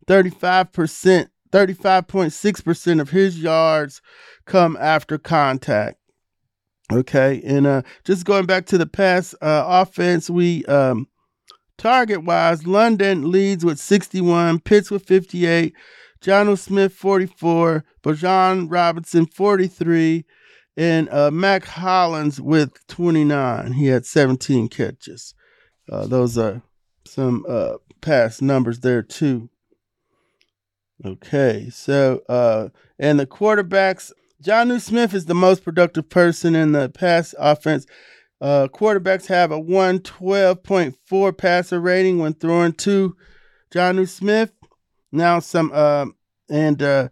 35%, 0.08 1.30
35.6% 1.52 3.02
of 3.02 3.10
his 3.12 3.40
yards 3.40 4.02
come 4.46 4.78
after 4.80 5.20
contact. 5.20 6.00
Okay, 6.92 7.42
and 7.44 7.66
uh, 7.66 7.82
just 8.04 8.26
going 8.26 8.46
back 8.46 8.68
to 8.68 8.78
the 8.78 8.86
pass 8.86 9.34
uh, 9.42 9.64
offense, 9.68 10.30
we 10.30 10.64
um, 10.66 11.08
target 11.78 12.24
wise, 12.24 12.68
London 12.68 13.32
leads 13.32 13.66
with 13.66 13.80
61, 13.80 14.60
Pitts 14.60 14.92
with 14.92 15.04
58, 15.06 15.74
Jonnu 16.22 16.58
Smith 16.58 16.94
44, 16.94 17.84
Bijan 18.04 18.68
Robinson 18.70 19.26
43, 19.26 20.26
and 20.78 21.10
uh, 21.10 21.32
Mack 21.32 21.66
Hollins 21.66 22.40
with 22.40 22.86
29. 22.88 23.74
He 23.74 23.88
had 23.88 24.06
17 24.06 24.68
catches. 24.68 25.34
Uh, 25.92 26.06
those 26.06 26.38
are 26.38 26.62
some 27.06 27.46
uh, 27.48 27.74
past 28.02 28.42
numbers 28.42 28.80
there 28.82 29.02
too. 29.02 29.50
Okay, 31.04 31.70
so 31.72 32.22
uh, 32.30 32.70
and 32.98 33.20
the 33.20 33.28
quarterbacks 33.28 34.12
Jonnu 34.44 34.82
Smith 34.82 35.14
is 35.14 35.26
the 35.26 35.36
most 35.36 35.64
productive 35.64 36.10
person 36.10 36.56
in 36.56 36.74
the 36.74 36.90
pass 36.90 37.34
offense. 37.40 37.86
Uh, 38.42 38.68
quarterbacks 38.68 39.28
have 39.28 39.52
a 39.52 39.60
112.4 39.60 41.38
passer 41.38 41.80
rating 41.80 42.20
when 42.20 42.34
throwing 42.34 42.74
to 42.74 43.16
Jonnu 43.74 44.08
Smith. 44.08 44.52
Now 45.12 45.40
some 45.40 45.72
uh, 45.74 46.08
and 46.50 46.82
uh, 46.82 47.10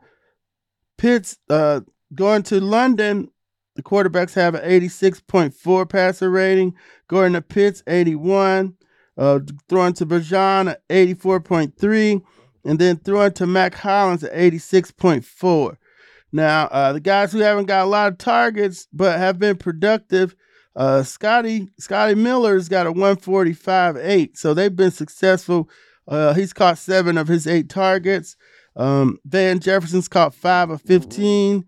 Pitts 0.98 1.38
uh, 1.50 1.82
going 2.13 2.44
to 2.44 2.60
London. 2.60 3.30
The 3.75 3.84
quarterbacks 3.84 4.34
have 4.36 4.56
an 4.56 4.70
86.4 4.70 5.89
passer 5.89 6.30
rating. 6.30 6.75
Going 7.08 7.34
to 7.34 7.42
Pitts, 7.42 7.82
81. 7.88 8.75
Uh, 9.18 9.39
throwing 9.70 9.94
to 9.94 10.06
Bijan, 10.06 10.75
84.3. 10.89 12.22
And 12.65 12.80
then 12.80 12.98
throwing 12.98 13.34
to 13.34 13.48
Mack 13.48 13.75
Hollins 13.75 14.24
at 14.24 14.34
86.4. 14.34 15.77
Now, 16.34 16.66
uh, 16.66 16.94
the 16.94 17.00
guys 17.00 17.32
who 17.32 17.40
haven't 17.40 17.68
got 17.68 17.86
a 17.86 17.90
lot 17.90 18.12
of 18.12 18.18
targets 18.18 18.88
but 18.92 19.20
have 19.20 19.38
been 19.38 19.56
productive, 19.56 20.36
uh, 20.75 21.04
Scotty 21.04 21.70
Scotty 21.78 22.16
Miller's 22.16 22.68
got 22.68 22.88
a 22.88 22.92
145.8, 22.92 24.36
so 24.36 24.56
they've 24.56 24.75
been 24.75 24.90
successful. 24.92 25.70
Uh, 26.08 26.34
he's 26.34 26.52
caught 26.52 26.80
seven 26.80 27.20
of 27.20 27.28
his 27.28 27.46
eight 27.46 27.70
targets. 27.70 28.36
Um, 28.75 29.20
Van 29.24 29.60
Jefferson's 29.60 30.08
caught 30.08 30.34
five 30.34 30.72
of 30.72 30.82
15, 30.82 31.66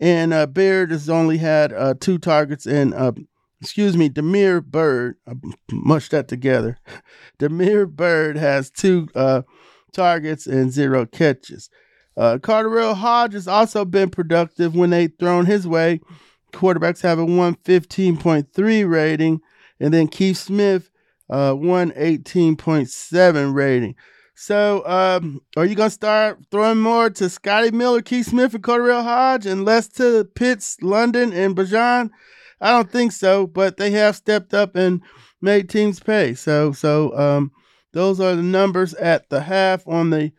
and 0.00 0.32
uh, 0.32 0.46
Baird 0.46 0.90
has 0.90 1.10
only 1.10 1.36
had 1.36 1.74
uh, 1.74 1.92
two 2.00 2.16
targets. 2.16 2.64
And 2.64 2.94
uh, 2.94 3.12
excuse 3.60 3.98
me, 3.98 4.08
Damiere 4.08 4.62
Byrd, 4.62 5.18
I 5.28 5.34
mushed 5.70 6.12
that 6.12 6.26
together. 6.26 6.78
Damiere 7.38 7.84
Byrd 7.84 8.38
has 8.38 8.70
two 8.70 9.08
targets 9.92 10.46
and 10.46 10.72
zero 10.72 11.04
catches. 11.04 11.68
Uh, 12.16 12.38
KhaDarel 12.38 12.94
Hodge 12.94 13.34
has 13.34 13.46
also 13.46 13.84
been 13.84 14.10
productive 14.10 14.74
when 14.74 14.90
they 14.90 15.06
thrown 15.08 15.46
his 15.46 15.68
way. 15.68 16.00
Quarterbacks 16.52 17.02
have 17.02 17.18
a 17.18 17.26
115.3 17.26 18.90
rating, 18.90 19.40
and 19.78 19.92
then 19.92 20.08
Keith 20.08 20.38
Smith, 20.38 20.88
uh, 21.28 21.52
118.7 21.52 23.54
rating. 23.54 23.94
So, 24.34 24.86
um, 24.86 25.40
are 25.56 25.64
you 25.64 25.74
gonna 25.74 25.90
start 25.90 26.38
throwing 26.50 26.78
more 26.78 27.10
to 27.10 27.28
Scotty 27.28 27.70
Miller, 27.70 28.02
Keith 28.02 28.26
Smith, 28.26 28.54
and 28.54 28.62
KhaDarel 28.62 29.02
Hodge, 29.02 29.46
and 29.46 29.64
less 29.64 29.88
to 29.88 30.24
Pitts, 30.34 30.76
London, 30.82 31.32
and 31.32 31.56
Bijan? 31.56 32.10
I 32.60 32.70
don't 32.70 32.90
think 32.90 33.12
so, 33.12 33.46
but 33.46 33.76
they 33.76 33.90
have 33.92 34.16
stepped 34.16 34.54
up 34.54 34.76
and 34.76 35.02
made 35.42 35.68
teams 35.68 36.00
pay. 36.00 36.34
So, 36.34 36.72
so 36.72 37.16
um, 37.18 37.52
those 37.92 38.20
are 38.20 38.34
the 38.34 38.42
numbers 38.42 38.94
at 38.94 39.28
the 39.30 39.42
half 39.42 39.86
on 39.86 40.10
the 40.10 40.32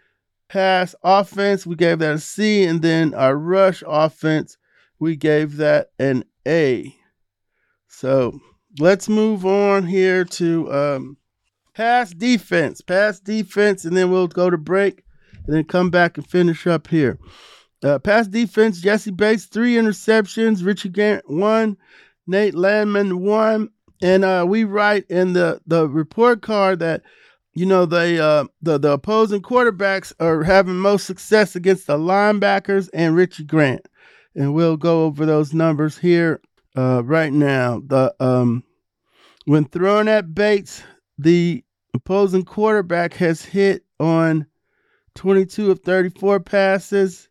pass 0.49 0.95
offense, 1.03 1.65
we 1.65 1.75
gave 1.75 1.99
that 1.99 2.15
a 2.15 2.19
C, 2.19 2.63
and 2.65 2.81
then 2.81 3.13
our 3.13 3.35
rush 3.35 3.83
offense, 3.85 4.57
we 4.99 5.15
gave 5.15 5.57
that 5.57 5.91
an 5.99 6.23
A. 6.47 6.95
So 7.87 8.39
let's 8.79 9.09
move 9.09 9.45
on 9.45 9.85
here 9.85 10.23
to 10.25 10.71
um, 10.71 11.17
pass 11.73 12.11
defense, 12.11 12.81
pass 12.81 13.19
defense, 13.19 13.85
and 13.85 13.95
then 13.95 14.11
we'll 14.11 14.27
go 14.27 14.49
to 14.49 14.57
break 14.57 15.03
and 15.45 15.55
then 15.55 15.63
come 15.63 15.89
back 15.89 16.17
and 16.17 16.27
finish 16.27 16.67
up 16.67 16.87
here. 16.87 17.17
Uh, 17.83 17.99
pass 17.99 18.27
defense, 18.27 18.81
Jessie 18.81 19.11
Bates, 19.11 19.45
three 19.45 19.75
interceptions, 19.75 20.65
Richie 20.65 20.89
Grant, 20.89 21.29
one, 21.29 21.77
Nate 22.25 22.55
Landman, 22.55 23.19
one. 23.19 23.69
And 24.01 24.23
uh, 24.23 24.45
we 24.47 24.63
write 24.63 25.05
in 25.09 25.33
the, 25.33 25.61
the 25.65 25.87
report 25.87 26.41
card 26.41 26.79
that 26.79 27.03
you 27.57 27.65
know 27.65 27.87
they 27.87 28.19
uh, 28.19 28.45
the 28.61 28.77
the 28.77 28.91
opposing 28.91 29.41
quarterbacks 29.41 30.13
are 30.19 30.43
having 30.43 30.75
most 30.75 31.07
success 31.07 31.55
against 31.55 31.87
the 31.87 31.97
linebackers 31.97 32.87
and 32.93 33.15
Richie 33.15 33.45
Grant, 33.45 33.87
and 34.35 34.53
we'll 34.53 34.77
go 34.77 35.05
over 35.05 35.25
those 35.25 35.55
numbers 35.55 35.97
here 35.97 36.39
uh, 36.77 37.01
right 37.03 37.33
now. 37.33 37.81
The 37.83 38.13
um, 38.19 38.63
when 39.45 39.65
throwing 39.65 40.07
at 40.07 40.35
Bates, 40.35 40.83
the 41.17 41.63
opposing 41.95 42.45
quarterback 42.45 43.15
has 43.15 43.43
hit 43.43 43.83
on 43.99 44.45
22 45.15 45.71
of 45.71 45.79
34 45.79 46.41
passes 46.41 47.27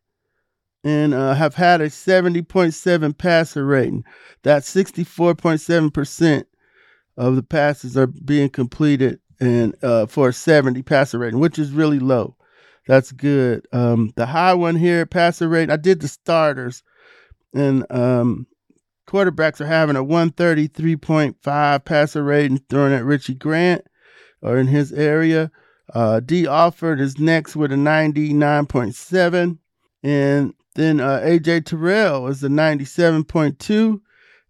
and 0.82 1.14
uh, 1.14 1.34
have 1.34 1.54
had 1.54 1.80
a 1.80 1.86
70.7 1.86 3.16
passer 3.16 3.64
rating. 3.64 4.02
That's 4.42 4.74
64.7% 4.74 6.44
of 7.16 7.36
the 7.36 7.42
passes 7.44 7.96
are 7.96 8.08
being 8.08 8.50
completed 8.50 9.20
and 9.40 9.74
uh, 9.82 10.06
for 10.06 10.28
a 10.28 10.32
70 10.32 10.82
passer 10.82 11.18
rating, 11.18 11.40
which 11.40 11.58
is 11.58 11.72
really 11.72 11.98
low. 11.98 12.36
That's 12.86 13.12
good. 13.12 13.66
Um, 13.72 14.12
the 14.16 14.26
high 14.26 14.54
one 14.54 14.76
here, 14.76 15.06
passer 15.06 15.48
rating, 15.48 15.72
I 15.72 15.76
did 15.76 16.00
the 16.00 16.08
starters, 16.08 16.82
and 17.52 17.84
um, 17.90 18.46
quarterbacks 19.06 19.60
are 19.60 19.66
having 19.66 19.96
a 19.96 20.04
133.5 20.04 21.84
passer 21.84 22.22
rating 22.22 22.60
throwing 22.68 22.92
at 22.92 23.04
Richie 23.04 23.34
Grant 23.34 23.84
or 24.42 24.58
in 24.58 24.66
his 24.66 24.92
area. 24.92 25.50
Uh, 25.92 26.20
Dee 26.20 26.46
Alford 26.46 27.00
is 27.00 27.18
next 27.18 27.56
with 27.56 27.72
a 27.72 27.76
99.7. 27.76 29.58
And 30.02 30.54
then 30.74 31.00
uh, 31.00 31.20
AJ 31.20 31.66
Terrell 31.66 32.26
is 32.28 32.42
a 32.42 32.48
97.2. 32.48 34.00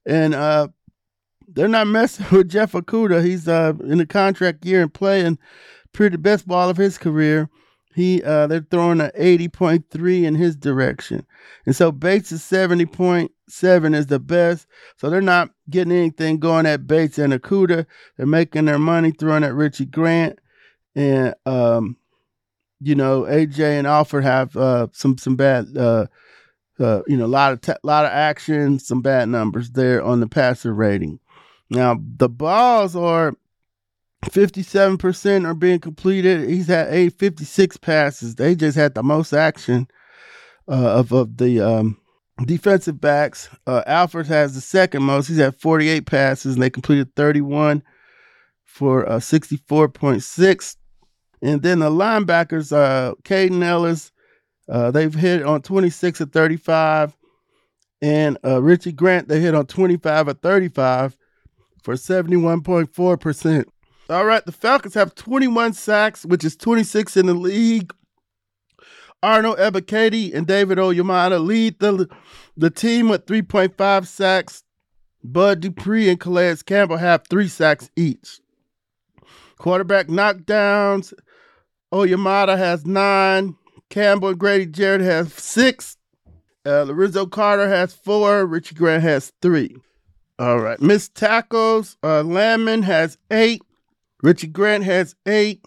And 0.06 0.34
uh, 0.34 0.68
they're 1.56 1.68
not 1.68 1.88
messing 1.88 2.26
with 2.30 2.50
Jeff 2.50 2.72
Okudah. 2.72 3.24
He's 3.24 3.48
uh, 3.48 3.72
in 3.84 3.98
a 3.98 4.06
contract 4.06 4.64
year 4.64 4.82
and 4.82 4.94
playing 4.94 5.38
pretty 5.92 6.18
best 6.18 6.46
ball 6.46 6.70
of 6.70 6.76
his 6.76 6.98
career. 6.98 7.50
He 7.94 8.22
uh, 8.22 8.46
they're 8.46 8.66
throwing 8.70 9.00
an 9.00 9.10
80.3 9.18 10.24
in 10.24 10.34
his 10.34 10.54
direction. 10.54 11.26
And 11.64 11.74
so 11.74 11.90
Bates 11.90 12.30
is 12.30 12.42
70.7 12.42 13.94
is 13.94 14.06
the 14.06 14.20
best. 14.20 14.66
So 14.98 15.08
they're 15.08 15.22
not 15.22 15.50
getting 15.70 15.96
anything 15.96 16.38
going 16.38 16.66
at 16.66 16.86
Bates 16.86 17.18
and 17.18 17.32
Okudah. 17.32 17.86
They're 18.16 18.26
making 18.26 18.66
their 18.66 18.78
money 18.78 19.12
throwing 19.12 19.44
at 19.44 19.54
Richie 19.54 19.86
Grant. 19.86 20.38
And 20.94 21.34
um, 21.46 21.96
you 22.80 22.94
know, 22.94 23.22
AJ 23.22 23.78
and 23.78 23.86
Alford 23.86 24.24
have 24.24 24.54
uh, 24.58 24.88
some 24.92 25.16
some 25.16 25.36
bad 25.36 25.74
uh, 25.74 26.06
uh, 26.78 27.00
you 27.06 27.16
know, 27.16 27.24
a 27.24 27.26
lot 27.26 27.52
of 27.52 27.62
te- 27.62 27.72
lot 27.82 28.04
of 28.04 28.10
action, 28.10 28.78
some 28.78 29.00
bad 29.00 29.30
numbers 29.30 29.70
there 29.70 30.02
on 30.02 30.20
the 30.20 30.28
passer 30.28 30.74
rating. 30.74 31.18
Now 31.70 32.00
the 32.00 32.28
balls 32.28 32.94
are 32.94 33.34
57% 34.24 35.46
are 35.46 35.54
being 35.54 35.78
completed. 35.78 36.48
He's 36.48 36.68
had 36.68 36.92
a 36.92 37.10
56 37.10 37.76
passes. 37.78 38.34
They 38.34 38.54
just 38.54 38.76
had 38.76 38.94
the 38.94 39.02
most 39.02 39.32
action 39.32 39.88
uh, 40.68 40.98
of 40.98 41.12
of 41.12 41.36
the 41.36 41.60
um, 41.60 41.98
defensive 42.44 43.00
backs. 43.00 43.48
Uh, 43.66 43.82
Alford 43.86 44.26
has 44.26 44.54
the 44.54 44.60
second 44.60 45.02
most. 45.02 45.28
He's 45.28 45.38
had 45.38 45.60
48 45.60 46.06
passes, 46.06 46.54
and 46.54 46.62
they 46.62 46.70
completed 46.70 47.14
31 47.14 47.82
for 48.64 49.08
uh, 49.08 49.18
64.6. 49.18 50.76
And 51.42 51.62
then 51.62 51.78
the 51.78 51.90
linebackers, 51.90 52.72
uh, 52.72 53.14
Kaden 53.22 53.62
Elliss, 53.62 54.10
uh, 54.68 54.90
they've 54.90 55.14
hit 55.14 55.42
on 55.42 55.62
26 55.62 56.20
of 56.20 56.32
35. 56.32 57.16
And 58.02 58.38
uh, 58.44 58.60
Richie 58.62 58.92
Grant, 58.92 59.28
they 59.28 59.40
hit 59.40 59.54
on 59.54 59.66
25 59.66 60.28
of 60.28 60.40
35 60.40 61.16
for 61.86 61.94
71.4%. 61.94 63.64
All 64.10 64.24
right, 64.24 64.44
the 64.44 64.50
Falcons 64.50 64.94
have 64.94 65.14
21 65.14 65.72
sacks, 65.72 66.26
which 66.26 66.42
is 66.42 66.56
26 66.56 67.16
in 67.16 67.26
the 67.26 67.34
league. 67.34 67.94
Arnold 69.22 69.58
Ebiketie 69.58 70.34
and 70.34 70.48
David 70.48 70.78
Onyemata 70.78 71.44
lead 71.44 71.78
the 71.78 72.08
the 72.56 72.70
team 72.70 73.08
with 73.08 73.26
3.5 73.26 74.04
sacks. 74.04 74.64
Bud 75.22 75.60
Dupree 75.60 76.08
and 76.08 76.18
Calais 76.18 76.56
Campbell 76.66 76.96
have 76.96 77.22
three 77.30 77.46
sacks 77.46 77.88
each. 77.94 78.40
Quarterback 79.56 80.08
knockdowns. 80.08 81.14
Onyemata 81.94 82.58
has 82.58 82.84
nine. 82.84 83.54
Campbell 83.90 84.30
and 84.30 84.38
Grady 84.40 84.66
Jarrett 84.66 85.02
have 85.02 85.38
six. 85.38 85.96
Uh, 86.66 86.82
Lorenzo 86.82 87.26
Carter 87.26 87.68
has 87.68 87.94
four. 87.94 88.44
Richie 88.44 88.74
Grant 88.74 89.04
has 89.04 89.32
three. 89.40 89.76
All 90.38 90.60
right. 90.60 90.80
Missed 90.80 91.14
tackles. 91.14 91.96
Uh, 92.02 92.22
Landman 92.22 92.82
has 92.82 93.18
eight. 93.30 93.62
Richie 94.22 94.48
Grant 94.48 94.84
has 94.84 95.14
eight. 95.26 95.64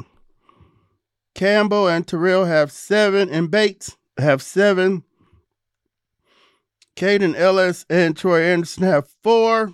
Campbell 1.36 1.88
and 1.88 2.06
Terrell 2.08 2.46
have 2.46 2.72
seven. 2.72 3.30
And 3.30 3.50
Bates 3.50 3.98
have 4.18 4.42
seven. 4.42 5.04
Kaden 6.96 7.36
Elliss 7.36 7.86
and 7.90 8.16
Troy 8.16 8.44
Anderson 8.44 8.84
have 8.84 9.08
four. 9.24 9.74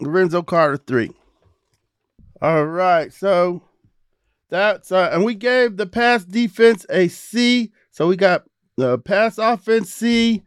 Lorenzo 0.00 0.42
Carter 0.42 0.76
three. 0.76 1.10
All 2.40 2.66
right, 2.66 3.12
so 3.12 3.62
that's 4.48 4.92
uh, 4.92 5.10
and 5.12 5.24
we 5.24 5.34
gave 5.34 5.76
the 5.76 5.86
pass 5.86 6.24
defense 6.24 6.86
a 6.88 7.08
C. 7.08 7.72
So 7.90 8.06
we 8.06 8.16
got 8.16 8.44
the 8.76 8.92
uh, 8.92 8.96
pass 8.98 9.38
offense 9.38 9.92
C, 9.92 10.44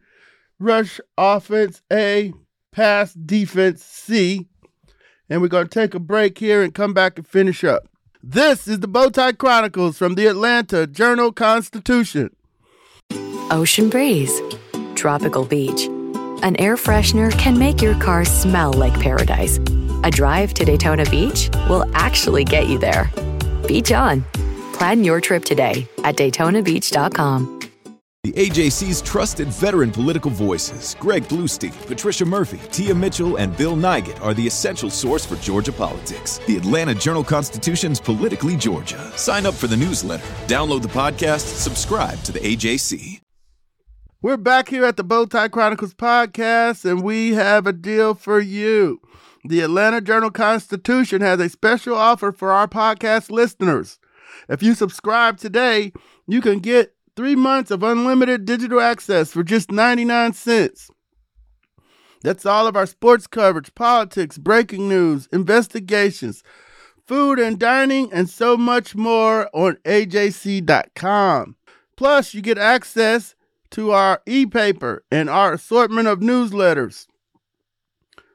rush 0.58 1.00
offense 1.18 1.82
A, 1.92 2.32
pass 2.72 3.12
defense 3.14 3.84
C. 3.84 4.48
And 5.30 5.40
we're 5.40 5.48
gonna 5.48 5.68
take 5.68 5.94
a 5.94 6.00
break 6.00 6.38
here 6.38 6.62
and 6.62 6.74
come 6.74 6.92
back 6.92 7.18
and 7.18 7.26
finish 7.26 7.62
up. 7.62 7.88
This 8.22 8.66
is 8.66 8.80
the 8.80 8.88
Bowtie 8.88 9.36
Chronicles 9.36 9.98
from 9.98 10.14
the 10.14 10.26
Atlanta 10.26 10.86
Journal 10.86 11.32
Constitution. 11.32 12.34
Ocean 13.50 13.88
breeze, 13.90 14.40
tropical 14.94 15.44
beach. 15.44 15.86
An 16.42 16.56
air 16.58 16.76
freshener 16.76 17.36
can 17.38 17.58
make 17.58 17.80
your 17.80 17.98
car 18.00 18.24
smell 18.24 18.72
like 18.72 18.98
paradise. 19.00 19.58
A 20.04 20.10
drive 20.10 20.54
to 20.54 20.64
Daytona 20.64 21.04
Beach 21.10 21.50
will 21.68 21.84
actually 21.94 22.44
get 22.44 22.68
you 22.68 22.78
there. 22.78 23.10
Beach 23.68 23.92
on. 23.92 24.24
Plan 24.72 25.04
your 25.04 25.20
trip 25.20 25.44
today 25.44 25.86
at 26.02 26.16
DaytonaBeach.com. 26.16 27.61
The 28.24 28.34
AJC's 28.34 29.02
trusted 29.02 29.48
veteran 29.48 29.90
political 29.90 30.30
voices, 30.30 30.94
Greg 31.00 31.24
Bluestein, 31.24 31.72
Patricia 31.88 32.24
Murphy, 32.24 32.60
Tia 32.70 32.94
Mitchell, 32.94 33.34
and 33.34 33.56
Bill 33.56 33.74
Nigut, 33.74 34.22
are 34.22 34.32
the 34.32 34.46
essential 34.46 34.90
source 34.90 35.26
for 35.26 35.34
Georgia 35.42 35.72
politics. 35.72 36.38
The 36.46 36.56
Atlanta 36.56 36.94
Journal 36.94 37.24
Constitution's 37.24 37.98
Politically 37.98 38.54
Georgia. 38.54 39.10
Sign 39.16 39.44
up 39.44 39.54
for 39.54 39.66
the 39.66 39.76
newsletter, 39.76 40.22
download 40.46 40.82
the 40.82 40.88
podcast, 40.88 41.40
subscribe 41.40 42.22
to 42.22 42.30
the 42.30 42.38
AJC. 42.38 43.20
We're 44.22 44.36
back 44.36 44.68
here 44.68 44.84
at 44.84 44.96
the 44.96 45.04
Bowtie 45.04 45.50
Chronicles 45.50 45.94
podcast, 45.94 46.88
and 46.88 47.02
we 47.02 47.32
have 47.32 47.66
a 47.66 47.72
deal 47.72 48.14
for 48.14 48.38
you. 48.38 49.00
The 49.46 49.62
Atlanta 49.62 50.00
Journal 50.00 50.30
Constitution 50.30 51.22
has 51.22 51.40
a 51.40 51.48
special 51.48 51.96
offer 51.96 52.30
for 52.30 52.52
our 52.52 52.68
podcast 52.68 53.32
listeners. 53.32 53.98
If 54.48 54.62
you 54.62 54.74
subscribe 54.74 55.38
today, 55.38 55.92
you 56.28 56.40
can 56.40 56.60
get 56.60 56.94
three 57.16 57.36
months 57.36 57.70
of 57.70 57.82
unlimited 57.82 58.44
digital 58.44 58.80
access 58.80 59.32
for 59.32 59.42
just 59.42 59.70
99 59.70 60.32
cents. 60.32 60.90
That's 62.22 62.46
all 62.46 62.66
of 62.66 62.76
our 62.76 62.86
sports 62.86 63.26
coverage, 63.26 63.74
politics, 63.74 64.38
breaking 64.38 64.88
news, 64.88 65.28
investigations, 65.32 66.42
food 67.06 67.38
and 67.38 67.58
dining, 67.58 68.10
and 68.12 68.30
so 68.30 68.56
much 68.56 68.94
more 68.94 69.50
on 69.52 69.76
AJC.com. 69.84 71.56
Plus, 71.96 72.34
you 72.34 72.40
get 72.40 72.58
access 72.58 73.34
to 73.70 73.90
our 73.90 74.22
e 74.26 74.46
paper 74.46 75.04
and 75.10 75.28
our 75.28 75.54
assortment 75.54 76.06
of 76.06 76.20
newsletters. 76.20 77.08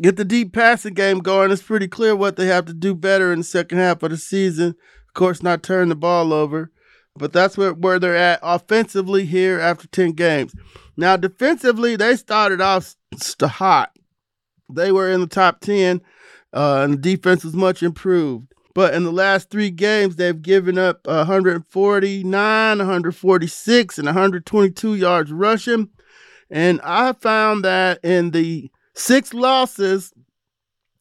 get 0.01 0.15
the 0.15 0.25
deep 0.25 0.53
passing 0.53 0.93
game 0.93 1.19
going. 1.19 1.51
It's 1.51 1.61
pretty 1.61 1.87
clear 1.87 2.15
what 2.15 2.37
they 2.37 2.47
have 2.47 2.65
to 2.65 2.73
do 2.73 2.95
better 2.95 3.31
in 3.31 3.39
the 3.39 3.45
second 3.45 3.77
half 3.77 4.01
of 4.01 4.11
the 4.11 4.17
season. 4.17 4.69
Of 5.07 5.13
course, 5.13 5.43
not 5.43 5.61
turn 5.61 5.89
the 5.89 5.95
ball 5.95 6.33
over, 6.33 6.71
but 7.19 7.33
that's 7.33 7.57
where, 7.57 7.73
where 7.73 7.99
they're 7.99 8.15
at 8.15 8.39
offensively 8.41 9.25
here 9.25 9.59
after 9.59 9.87
10 9.87 10.13
games. 10.13 10.55
Now, 10.97 11.17
defensively, 11.17 11.95
they 11.95 12.15
started 12.15 12.61
off 12.61 12.95
st- 13.15 13.51
hot. 13.51 13.91
They 14.71 14.91
were 14.91 15.11
in 15.11 15.21
the 15.21 15.27
top 15.27 15.59
10, 15.59 16.01
uh, 16.53 16.81
and 16.83 16.93
the 16.93 16.97
defense 16.97 17.43
was 17.43 17.53
much 17.53 17.83
improved. 17.83 18.53
But 18.73 18.93
in 18.93 19.03
the 19.03 19.11
last 19.11 19.49
three 19.49 19.71
games, 19.71 20.15
they've 20.15 20.41
given 20.41 20.77
up 20.77 21.05
149, 21.05 22.77
146, 22.77 23.97
and 23.97 24.05
122 24.05 24.95
yards 24.95 25.31
rushing. 25.31 25.89
And 26.49 26.79
I 26.83 27.13
found 27.13 27.65
that 27.65 27.99
in 28.03 28.31
the 28.31 28.71
six 28.93 29.33
losses, 29.33 30.13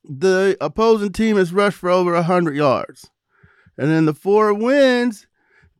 the 0.05 0.57
opposing 0.61 1.13
team 1.13 1.37
has 1.37 1.53
rushed 1.53 1.79
for 1.79 1.91
over 1.91 2.15
100 2.15 2.57
yards. 2.57 3.09
And 3.77 3.93
in 3.93 4.07
the 4.07 4.15
four 4.15 4.53
wins, 4.53 5.28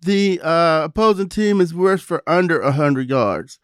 the 0.03 0.41
uh, 0.43 0.83
opposing 0.85 1.29
team 1.29 1.61
is 1.61 1.75
worse 1.75 2.03
for 2.03 2.23
under 2.27 2.63
100 2.63 3.09
yards. 3.09 3.59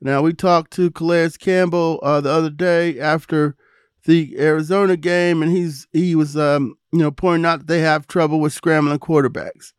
Now, 0.00 0.22
we 0.22 0.32
talked 0.32 0.72
to 0.72 0.90
Calais 0.90 1.30
Campbell 1.38 2.00
uh, 2.02 2.20
the 2.20 2.30
other 2.30 2.50
day 2.50 3.00
after 3.00 3.56
the 4.04 4.38
Arizona 4.38 4.96
game, 4.96 5.42
and 5.42 5.50
he's 5.50 5.86
he 5.92 6.14
was 6.14 6.36
um, 6.36 6.76
you 6.92 7.00
know 7.00 7.10
pointing 7.10 7.46
out 7.46 7.60
that 7.60 7.66
they 7.66 7.80
have 7.80 8.06
trouble 8.06 8.40
with 8.40 8.52
scrambling 8.52 8.98
quarterbacks. 8.98 9.72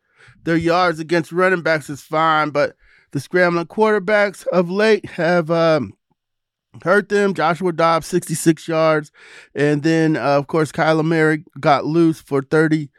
Their 0.44 0.58
yards 0.58 1.00
against 1.00 1.32
running 1.32 1.62
backs 1.62 1.90
is 1.90 2.02
fine, 2.02 2.50
but 2.50 2.76
the 3.12 3.20
scrambling 3.20 3.68
quarterbacks 3.68 4.46
of 4.48 4.70
late 4.70 5.06
have 5.12 5.50
um, 5.52 5.94
hurt 6.84 7.10
them. 7.10 7.34
Joshua 7.34 7.74
Dobbs, 7.74 8.08
66 8.08 8.68
yards. 8.68 9.12
And 9.56 9.84
then, 9.84 10.16
uh, 10.16 10.38
of 10.38 10.48
course, 10.48 10.72
Kyler 10.72 11.06
Murray 11.06 11.44
got 11.60 11.86
loose 11.86 12.22
for 12.22 12.42
30, 12.42 12.90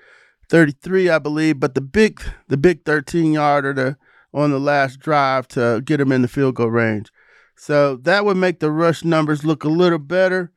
33, 0.49 1.11
I 1.11 1.19
believe. 1.19 1.61
But 1.61 1.75
the 1.75 1.81
big, 1.81 2.23
the 2.49 2.57
big 2.57 2.85
13 2.85 3.33
yarder 3.33 3.75
to, 3.75 3.97
on 4.33 4.51
the 4.51 4.61
last 4.61 5.01
drive 5.01 5.49
to 5.49 5.83
get 5.85 6.01
him 6.01 6.13
in 6.13 6.23
the 6.23 6.29
field 6.29 6.55
goal 6.55 6.71
range. 6.71 7.11
So 7.57 7.97
that 7.97 8.25
would 8.25 8.37
make 8.37 8.61
the 8.61 8.71
rush 8.71 9.05
numbers 9.05 9.45
look 9.45 9.65
a 9.65 9.69
little 9.69 9.99
better. 9.99 10.53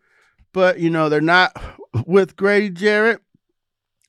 But, 0.53 0.79
you 0.79 0.89
know, 0.89 1.09
they're 1.09 1.21
not 1.21 1.55
with 2.05 2.35
Grady 2.35 2.69
Jarrett. 2.69 3.21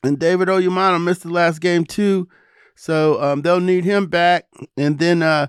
And 0.04 0.18
David 0.18 0.48
Onyemata 0.48 1.02
missed 1.02 1.22
the 1.22 1.30
last 1.30 1.60
game, 1.60 1.84
too. 1.84 2.28
So 2.74 3.22
um, 3.22 3.42
they'll 3.42 3.60
need 3.60 3.84
him 3.84 4.06
back. 4.06 4.46
And 4.76 4.98
then 4.98 5.22
uh, 5.22 5.46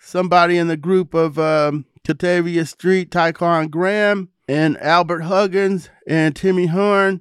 somebody 0.00 0.56
in 0.56 0.68
the 0.68 0.76
group 0.76 1.14
of 1.14 1.38
um, 1.38 1.84
Kentavius 2.06 2.68
Street, 2.68 3.10
Ta'Quon 3.10 3.70
Graham, 3.70 4.28
and 4.48 4.78
Albert 4.78 5.22
Huggins 5.22 5.90
and 6.06 6.34
Timmy 6.34 6.66
Horne. 6.66 7.20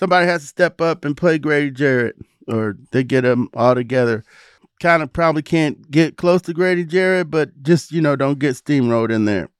Somebody 0.00 0.26
has 0.28 0.40
to 0.40 0.48
step 0.48 0.80
up 0.80 1.04
and 1.04 1.14
play 1.14 1.38
Grady 1.38 1.70
Jarrett, 1.70 2.16
or 2.48 2.78
they 2.90 3.04
get 3.04 3.20
them 3.20 3.50
all 3.52 3.74
together. 3.74 4.24
Kind 4.80 5.02
of 5.02 5.12
probably 5.12 5.42
can't 5.42 5.90
get 5.90 6.16
close 6.16 6.40
to 6.42 6.52
Grady 6.54 6.86
Jarrett, 6.86 7.30
but 7.30 7.62
just, 7.62 7.92
you 7.92 8.00
know, 8.00 8.16
don't 8.16 8.38
get 8.38 8.54
steamrolled 8.54 9.10
in 9.10 9.26
there. 9.26 9.50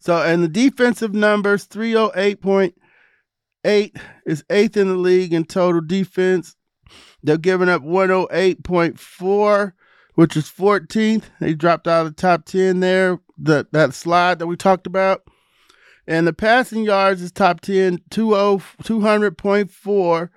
So, 0.00 0.18
and 0.18 0.42
the 0.42 0.48
defensive 0.48 1.14
numbers 1.14 1.66
308.8 1.66 3.98
is 4.26 4.44
eighth 4.50 4.76
in 4.76 4.88
the 4.88 4.96
league 4.96 5.32
in 5.32 5.46
total 5.46 5.80
defense. 5.80 6.56
They're 7.22 7.38
giving 7.38 7.70
up 7.70 7.80
108.4, 7.80 9.72
which 10.14 10.36
is 10.36 10.50
14th. 10.50 11.24
They 11.40 11.54
dropped 11.54 11.88
out 11.88 12.04
of 12.04 12.14
the 12.14 12.20
top 12.20 12.44
10 12.44 12.80
there, 12.80 13.18
the, 13.38 13.66
that 13.72 13.94
slide 13.94 14.40
that 14.40 14.46
we 14.46 14.58
talked 14.58 14.86
about. 14.86 15.22
And 16.06 16.26
the 16.26 16.32
passing 16.32 16.84
yards 16.84 17.22
is 17.22 17.32
top 17.32 17.60
10, 17.62 17.98
200.4, 18.10 20.28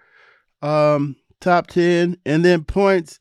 um, 0.62 1.16
top 1.40 1.68
10. 1.68 2.18
And 2.26 2.46
then 2.46 2.64
points, 2.64 3.20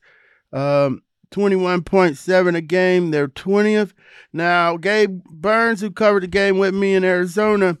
um, 0.53 1.03
21.7 1.31 2.55
a 2.55 2.61
game. 2.61 3.11
They're 3.11 3.27
20th. 3.27 3.91
Now, 4.31 4.77
Gabe 4.77 5.23
Burns, 5.25 5.81
who 5.81 5.91
covered 5.91 6.23
the 6.23 6.27
game 6.27 6.57
with 6.57 6.73
me 6.73 6.95
in 6.95 7.03
Arizona, 7.03 7.77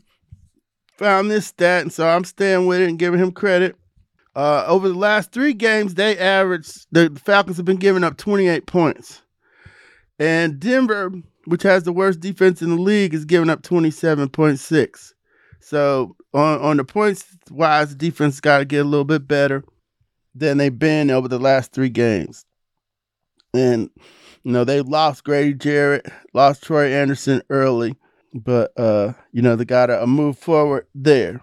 found 0.97 1.31
this 1.31 1.47
stat, 1.47 1.83
and 1.83 1.93
so 1.93 2.07
I'm 2.07 2.23
staying 2.23 2.65
with 2.65 2.81
it 2.81 2.89
and 2.89 2.99
giving 2.99 3.19
him 3.19 3.31
credit. 3.31 3.75
Uh, 4.35 4.65
over 4.67 4.87
the 4.87 4.95
last 4.95 5.31
three 5.31 5.53
games, 5.53 5.95
they 5.95 6.17
averaged, 6.17 6.87
the 6.91 7.19
Falcons 7.23 7.57
have 7.57 7.65
been 7.65 7.77
giving 7.77 8.03
up 8.03 8.17
28 8.17 8.67
points. 8.67 9.21
And 10.19 10.59
Denver, 10.59 11.11
which 11.47 11.63
has 11.63 11.83
the 11.83 11.93
worst 11.93 12.19
defense 12.19 12.61
in 12.61 12.69
the 12.69 12.81
league, 12.81 13.13
is 13.13 13.23
giving 13.23 13.49
up 13.49 13.61
27.6. 13.61 15.13
So 15.61 16.17
on, 16.33 16.59
on 16.59 16.77
the 16.77 16.83
points 16.83 17.25
wise, 17.49 17.95
defense 17.95 18.41
got 18.41 18.59
to 18.59 18.65
get 18.65 18.85
a 18.85 18.89
little 18.89 19.05
bit 19.05 19.29
better 19.29 19.63
than 20.35 20.57
they've 20.57 20.77
been 20.77 21.09
over 21.09 21.29
the 21.29 21.39
last 21.39 21.71
three 21.71 21.89
games. 21.89 22.43
And, 23.53 23.89
you 24.43 24.51
know, 24.51 24.65
they 24.65 24.81
lost 24.81 25.23
Grady 25.23 25.53
Jarrett, 25.53 26.05
lost 26.33 26.63
Troy 26.63 26.91
Anderson 26.91 27.41
early, 27.49 27.95
but, 28.33 28.77
uh, 28.77 29.13
you 29.31 29.41
know, 29.41 29.55
they 29.55 29.63
got 29.63 29.85
to 29.85 30.05
move 30.05 30.37
forward 30.37 30.85
there. 30.93 31.39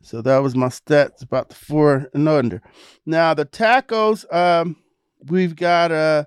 So 0.00 0.22
that 0.22 0.38
was 0.38 0.54
my 0.54 0.68
stats 0.68 1.22
about 1.22 1.48
the 1.48 1.56
four 1.56 2.08
and 2.14 2.28
under. 2.28 2.62
Now 3.04 3.34
the 3.34 3.46
tackles, 3.46 4.24
um, 4.30 4.76
we've 5.26 5.56
got 5.56 5.90
uh 5.90 6.26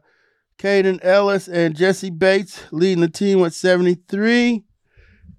Kaden 0.58 1.00
Elliss 1.04 1.48
and 1.48 1.76
Jessie 1.76 2.10
Bates 2.10 2.64
leading 2.72 3.02
the 3.02 3.10
team 3.10 3.40
with 3.40 3.54
73. 3.54 4.64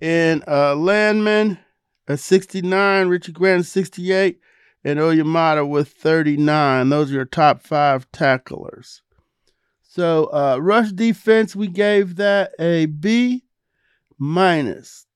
And 0.01 0.45
uh 0.47 0.77
Landman 0.77 1.59
at 2.07 2.21
69, 2.21 3.09
Richie 3.09 3.33
Grant 3.33 3.67
68, 3.67 4.41
and 4.85 4.99
Onyemata 4.99 5.69
with 5.69 5.89
39. 5.89 6.89
Those 6.89 7.11
are 7.11 7.15
your 7.15 7.25
top 7.25 7.63
five 7.63 8.11
tacklers. 8.13 9.03
So 9.83 10.27
uh 10.27 10.59
rush 10.61 10.93
defense, 10.93 11.57
we 11.57 11.67
gave 11.67 12.17
that 12.17 12.53
a 12.61 12.87
B 12.87 13.45
minus. 14.19 15.07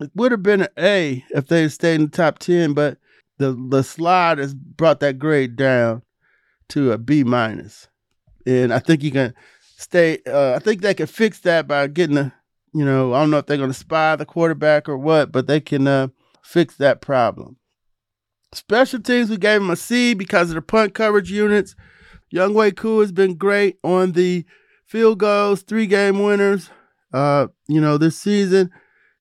It 0.00 0.10
would 0.14 0.32
have 0.32 0.42
been 0.42 0.62
an 0.62 0.68
A 0.78 1.24
if 1.30 1.46
they 1.46 1.62
had 1.62 1.72
stayed 1.72 1.94
in 1.96 2.02
the 2.02 2.08
top 2.08 2.38
10, 2.38 2.74
but 2.74 2.98
the, 3.38 3.52
the 3.70 3.82
slide 3.82 4.38
has 4.38 4.54
brought 4.54 5.00
that 5.00 5.18
grade 5.18 5.56
down 5.56 6.02
to 6.68 6.92
a 6.92 6.98
B 6.98 7.24
minus. 7.24 7.88
And 8.46 8.72
I 8.72 8.78
think 8.78 9.02
you 9.02 9.10
can 9.10 9.34
stay, 9.76 10.20
uh, 10.26 10.54
I 10.54 10.58
think 10.60 10.80
they 10.80 10.94
can 10.94 11.06
fix 11.06 11.40
that 11.40 11.66
by 11.66 11.86
getting 11.88 12.16
a, 12.16 12.32
you 12.72 12.84
know, 12.84 13.12
I 13.12 13.20
don't 13.20 13.30
know 13.30 13.38
if 13.38 13.46
they're 13.46 13.56
going 13.56 13.70
to 13.70 13.74
spy 13.74 14.16
the 14.16 14.24
quarterback 14.26 14.88
or 14.88 14.96
what, 14.96 15.32
but 15.32 15.46
they 15.46 15.60
can 15.60 15.86
uh, 15.88 16.08
fix 16.42 16.76
that 16.76 17.00
problem. 17.00 17.56
Special 18.52 19.00
teams, 19.00 19.28
we 19.28 19.36
gave 19.36 19.60
them 19.60 19.70
a 19.70 19.76
C 19.76 20.14
because 20.14 20.50
of 20.50 20.54
the 20.54 20.62
punt 20.62 20.94
coverage 20.94 21.30
units. 21.30 21.74
Younghoe 22.32 22.76
Koo 22.76 23.00
has 23.00 23.12
been 23.12 23.34
great 23.34 23.78
on 23.82 24.12
the 24.12 24.44
field 24.86 25.18
goals, 25.18 25.62
three 25.62 25.86
game 25.86 26.22
winners, 26.22 26.70
uh, 27.12 27.48
you 27.68 27.80
know, 27.80 27.98
this 27.98 28.16
season. 28.18 28.70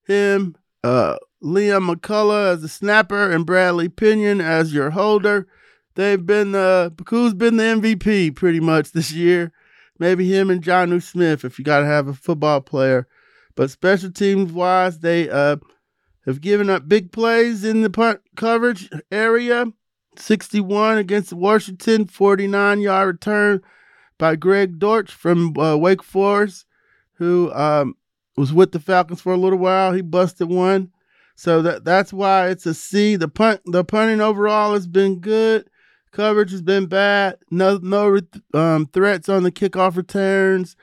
Him, 0.07 0.55
uh, 0.83 1.17
Liam 1.43 1.93
McCullough 1.93 2.53
as 2.53 2.61
the 2.61 2.69
snapper 2.69 3.31
and 3.31 3.45
Bradley 3.45 3.89
Pinion 3.89 4.41
as 4.41 4.73
your 4.73 4.91
holder. 4.91 5.47
They've 5.95 6.23
been 6.23 6.55
uh 6.55 6.89
Koo's 7.05 7.33
been 7.33 7.57
the 7.57 7.63
MVP 7.63 8.35
pretty 8.35 8.59
much 8.59 8.91
this 8.91 9.11
year. 9.11 9.51
Maybe 9.97 10.31
him 10.31 10.49
and 10.49 10.61
Jonnu 10.61 11.01
Smith 11.01 11.45
if 11.45 11.57
you 11.57 11.65
gotta 11.65 11.85
have 11.85 12.07
a 12.07 12.13
football 12.13 12.61
player. 12.61 13.07
But 13.55 13.71
special 13.71 14.11
teams 14.11 14.51
wise, 14.51 14.99
they 14.99 15.29
uh 15.29 15.57
have 16.25 16.41
given 16.41 16.69
up 16.69 16.89
big 16.89 17.11
plays 17.11 17.63
in 17.63 17.81
the 17.81 17.89
punt 17.89 18.21
coverage 18.35 18.89
area. 19.11 19.65
61 20.17 20.97
against 20.97 21.33
Washington, 21.33 22.05
49 22.05 22.79
yard 22.79 23.07
return 23.07 23.61
by 24.17 24.35
Greg 24.35 24.79
Dortch 24.79 25.11
from 25.11 25.57
uh, 25.57 25.75
Wake 25.75 26.01
Forest, 26.01 26.65
who 27.15 27.51
um, 27.53 27.95
was 28.37 28.53
with 28.53 28.71
the 28.71 28.79
Falcons 28.79 29.21
for 29.21 29.33
a 29.33 29.37
little 29.37 29.59
while. 29.59 29.91
He 29.91 30.01
busted 30.01 30.49
one. 30.49 30.91
So 31.35 31.61
that 31.63 31.83
that's 31.83 32.13
why 32.13 32.47
it's 32.47 32.65
a 32.65 32.73
C. 32.73 33.17
The 33.17 33.27
punt 33.27 33.61
the 33.65 33.83
punting 33.83 34.21
overall 34.21 34.73
has 34.73 34.87
been 34.87 35.19
good. 35.19 35.69
Coverage 36.15 36.51
has 36.51 36.61
been 36.61 36.85
bad. 36.85 37.37
No 37.51 37.77
no 37.83 38.21
um, 38.53 38.85
threats 38.85 39.27
on 39.27 39.43
the 39.43 39.51
kickoff 39.51 39.97
returns. 39.97 40.77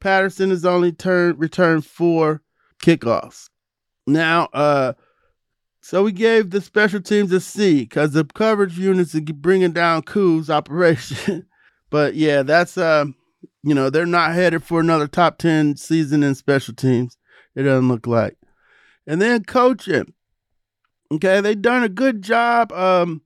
Patterson 0.00 0.48
has 0.48 0.64
only 0.64 0.92
turned 0.92 1.38
returned 1.38 1.84
four 1.84 2.40
kickoffs. 2.82 3.50
Now, 4.06 4.48
uh, 4.54 4.94
so 5.82 6.02
we 6.02 6.12
gave 6.12 6.48
the 6.48 6.62
special 6.62 7.02
teams 7.02 7.32
a 7.32 7.40
C 7.40 7.80
because 7.80 8.12
the 8.12 8.24
coverage 8.24 8.78
units 8.78 9.14
are 9.14 9.20
bringing 9.20 9.72
down 9.72 10.04
Koo's 10.04 10.48
operation. 10.48 11.44
but 11.90 12.14
yeah, 12.14 12.42
that's 12.42 12.78
uh, 12.78 13.04
you 13.62 13.74
know, 13.74 13.90
they're 13.90 14.06
not 14.06 14.32
headed 14.32 14.64
for 14.64 14.80
another 14.80 15.06
top 15.06 15.36
ten 15.36 15.76
season 15.76 16.22
in 16.22 16.34
special 16.34 16.72
teams. 16.72 17.18
It 17.54 17.64
doesn't 17.64 17.88
look 17.88 18.06
like. 18.06 18.38
And 19.06 19.20
then 19.20 19.44
coaching. 19.44 20.14
Okay, 21.12 21.42
they've 21.42 21.60
done 21.60 21.82
a 21.82 21.90
good 21.90 22.22
job 22.22 22.72
um 22.72 23.20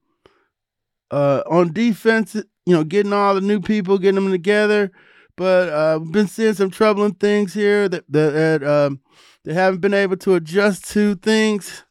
uh 1.13 1.43
on 1.49 1.73
defense, 1.73 2.35
you 2.35 2.73
know, 2.73 2.83
getting 2.83 3.13
all 3.13 3.35
the 3.35 3.41
new 3.41 3.61
people, 3.61 3.97
getting 3.97 4.23
them 4.23 4.31
together. 4.31 4.91
But 5.35 5.69
uh 5.69 5.99
we've 6.01 6.11
been 6.11 6.27
seeing 6.27 6.53
some 6.53 6.71
troubling 6.71 7.15
things 7.15 7.53
here 7.53 7.87
that 7.89 8.05
that 8.09 8.63
um 8.63 8.99
they 9.43 9.53
haven't 9.53 9.81
been 9.81 9.93
able 9.93 10.17
to 10.17 10.35
adjust 10.35 10.89
to 10.91 11.15
things. 11.15 11.83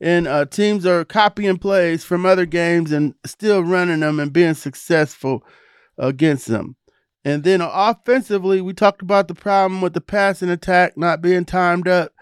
And 0.00 0.26
uh, 0.26 0.46
teams 0.46 0.84
are 0.84 1.04
copying 1.04 1.58
plays 1.58 2.04
from 2.04 2.26
other 2.26 2.46
games 2.46 2.92
and 2.92 3.14
still 3.24 3.62
running 3.62 4.00
them 4.00 4.20
and 4.20 4.32
being 4.32 4.54
successful 4.54 5.42
against 5.96 6.46
them. 6.46 6.76
And 7.24 7.42
then 7.42 7.60
offensively, 7.62 8.60
we 8.60 8.74
talked 8.74 9.00
about 9.00 9.28
the 9.28 9.34
problem 9.34 9.80
with 9.80 9.94
the 9.94 10.00
passing 10.00 10.50
attack 10.50 10.98
not 10.98 11.22
being 11.22 11.44
timed 11.44 11.88
up 11.88 12.12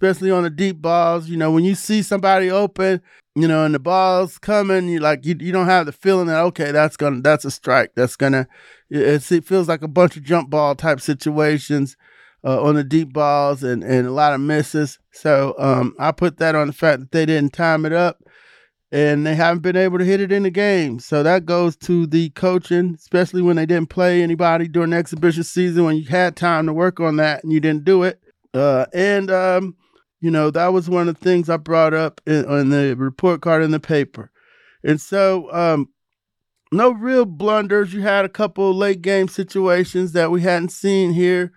especially 0.00 0.30
on 0.30 0.44
the 0.44 0.50
deep 0.50 0.80
balls. 0.80 1.28
You 1.28 1.36
know, 1.36 1.50
when 1.50 1.64
you 1.64 1.74
see 1.74 2.02
somebody 2.02 2.50
open, 2.50 3.02
you 3.34 3.46
know, 3.46 3.64
and 3.64 3.74
the 3.74 3.78
ball's 3.78 4.38
coming, 4.38 4.88
you 4.88 4.98
like 4.98 5.26
you, 5.26 5.36
you 5.38 5.52
don't 5.52 5.66
have 5.66 5.86
the 5.86 5.92
feeling 5.92 6.26
that 6.28 6.40
okay, 6.40 6.72
that's 6.72 6.96
gonna 6.96 7.20
that's 7.20 7.44
a 7.44 7.50
strike. 7.50 7.92
That's 7.94 8.16
gonna 8.16 8.48
it, 8.88 9.30
it 9.30 9.44
feels 9.44 9.68
like 9.68 9.82
a 9.82 9.88
bunch 9.88 10.16
of 10.16 10.22
jump 10.22 10.48
ball 10.48 10.74
type 10.74 11.00
situations 11.00 11.96
uh, 12.44 12.62
on 12.62 12.76
the 12.76 12.84
deep 12.84 13.12
balls 13.12 13.62
and 13.62 13.84
and 13.84 14.06
a 14.06 14.12
lot 14.12 14.32
of 14.32 14.40
misses. 14.40 14.98
So 15.12 15.54
um, 15.58 15.94
I 15.98 16.12
put 16.12 16.38
that 16.38 16.54
on 16.54 16.68
the 16.68 16.72
fact 16.72 17.00
that 17.00 17.12
they 17.12 17.26
didn't 17.26 17.52
time 17.52 17.84
it 17.84 17.92
up. 17.92 18.22
And 18.92 19.24
they 19.24 19.36
haven't 19.36 19.62
been 19.62 19.76
able 19.76 19.98
to 19.98 20.04
hit 20.04 20.20
it 20.20 20.32
in 20.32 20.42
the 20.42 20.50
game. 20.50 20.98
So 20.98 21.22
that 21.22 21.46
goes 21.46 21.76
to 21.76 22.08
the 22.08 22.30
coaching, 22.30 22.96
especially 22.98 23.40
when 23.40 23.54
they 23.54 23.64
didn't 23.64 23.88
play 23.88 24.20
anybody 24.20 24.66
during 24.66 24.90
the 24.90 24.96
exhibition 24.96 25.44
season 25.44 25.84
when 25.84 25.94
you 25.94 26.08
had 26.08 26.34
time 26.34 26.66
to 26.66 26.72
work 26.72 26.98
on 26.98 27.14
that 27.18 27.44
and 27.44 27.52
you 27.52 27.60
didn't 27.60 27.84
do 27.84 28.02
it. 28.02 28.20
Uh, 28.52 28.86
and 28.92 29.30
um, 29.30 29.76
you 30.20 30.30
know, 30.30 30.50
that 30.50 30.72
was 30.72 30.88
one 30.88 31.08
of 31.08 31.18
the 31.18 31.24
things 31.24 31.48
I 31.48 31.56
brought 31.56 31.94
up 31.94 32.20
in, 32.26 32.70
the 32.70 32.94
report 32.96 33.40
card 33.40 33.62
in 33.62 33.70
the 33.70 33.80
paper. 33.80 34.30
And 34.84 35.00
so, 35.00 35.52
um, 35.52 35.88
no 36.72 36.90
real 36.90 37.24
blunders. 37.24 37.92
You 37.92 38.02
had 38.02 38.24
a 38.24 38.28
couple 38.28 38.74
late 38.74 39.02
game 39.02 39.28
situations 39.28 40.12
that 40.12 40.30
we 40.30 40.42
hadn't 40.42 40.70
seen 40.70 41.12
here. 41.12 41.52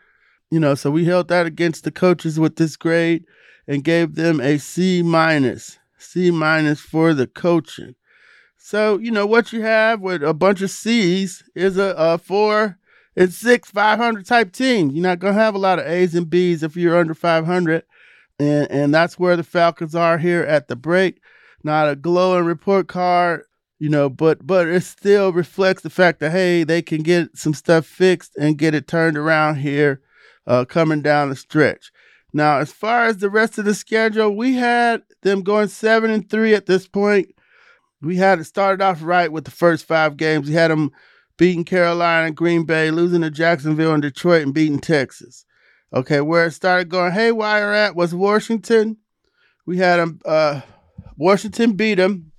You 0.50 0.60
know, 0.60 0.76
so 0.76 0.92
we 0.92 1.06
held 1.06 1.28
that 1.28 1.46
against 1.46 1.84
the 1.84 1.92
coaches 1.92 2.40
with 2.40 2.56
this 2.56 2.76
grade 2.76 3.26
and 3.68 3.84
gave 3.84 4.16
them 4.16 4.40
a 4.40 4.58
C 4.58 5.02
minus, 5.02 5.78
C 5.98 6.32
minus 6.32 6.80
for 6.80 7.14
the 7.14 7.28
coaching. 7.28 7.96
So, 8.58 8.98
you 8.98 9.12
know, 9.12 9.26
what 9.26 9.52
you 9.52 9.62
have 9.62 10.00
with 10.00 10.24
a 10.24 10.34
bunch 10.34 10.62
of 10.62 10.70
C's 10.70 11.44
is 11.54 11.78
a, 11.78 11.94
a 11.98 12.18
four 12.18 12.78
and 13.16 13.32
six, 13.32 13.70
500 13.70 14.26
type 14.26 14.52
team. 14.54 14.92
You're 14.92 15.04
not 15.04 15.20
going 15.20 15.34
to 15.34 15.40
have 15.40 15.56
a 15.56 15.60
lot 15.60 15.80
of 15.80 15.88
A's 15.88 16.16
and 16.16 16.30
B's 16.30 16.64
if 16.64 16.76
you're 16.76 16.98
under 16.98 17.14
500 17.14 17.84
and 18.44 18.72
and 18.72 18.94
that's 18.94 19.18
where 19.18 19.36
the 19.36 19.44
Falcons 19.44 19.96
are 19.96 20.18
here 20.18 20.44
at 20.44 20.68
the 20.68 20.76
break. 20.76 21.22
Not 21.64 21.90
a 21.90 21.96
glowing 21.96 22.46
report 22.46 22.88
card, 22.88 23.44
you 23.80 23.90
know, 23.90 24.10
but 24.10 24.46
but 24.46 24.68
it 24.68 24.84
still 24.84 25.32
reflects 25.32 25.82
the 25.82 25.90
fact 25.90 26.20
that 26.20 26.32
hey, 26.32 26.64
they 26.64 26.82
can 26.82 27.04
get 27.04 27.38
some 27.38 27.54
stuff 27.54 27.86
fixed 27.86 28.36
and 28.38 28.58
get 28.58 28.76
it 28.76 28.88
turned 28.88 29.18
around 29.18 29.56
here, 29.58 30.02
uh, 30.48 30.66
coming 30.66 31.02
down 31.02 31.30
the 31.30 31.36
stretch. 31.36 31.92
Now, 32.34 32.58
as 32.58 32.72
far 32.72 33.06
as 33.06 33.18
the 33.18 33.30
rest 33.30 33.58
of 33.58 33.66
the 33.66 33.76
schedule, 33.76 34.36
we 34.36 34.56
had 34.56 35.04
them 35.22 35.44
going 35.44 35.68
seven 35.68 36.10
and 36.10 36.28
three 36.28 36.56
at 36.56 36.66
this 36.66 36.88
point. 36.88 37.30
We 38.02 38.18
had 38.18 38.40
it 38.40 38.46
started 38.46 38.84
off 38.84 39.04
right 39.04 39.32
with 39.32 39.46
the 39.46 39.52
first 39.52 39.86
five 39.86 40.18
games. 40.18 40.48
We 40.48 40.56
had 40.56 40.72
them 40.72 40.92
beating 41.38 41.64
Carolina, 41.64 42.32
Green 42.32 42.66
Bay, 42.66 42.92
losing 42.92 43.22
to 43.22 43.30
Jacksonville 43.30 43.94
and 43.94 44.02
Detroit, 44.02 44.44
and 44.44 44.54
beating 44.54 44.80
Texas. 44.80 45.46
Okay, 45.94 46.22
where 46.22 46.48
it 46.48 46.52
started 46.52 46.90
going 46.90 47.12
haywire 47.12 47.72
at 47.72 47.96
was 47.96 48.16
Washington. 48.16 48.98
We 49.66 49.78
had 49.78 49.98
them, 49.98 50.20
uh, 50.26 50.62
Washington 51.18 51.74
beat 51.74 51.96
them. 51.96 52.32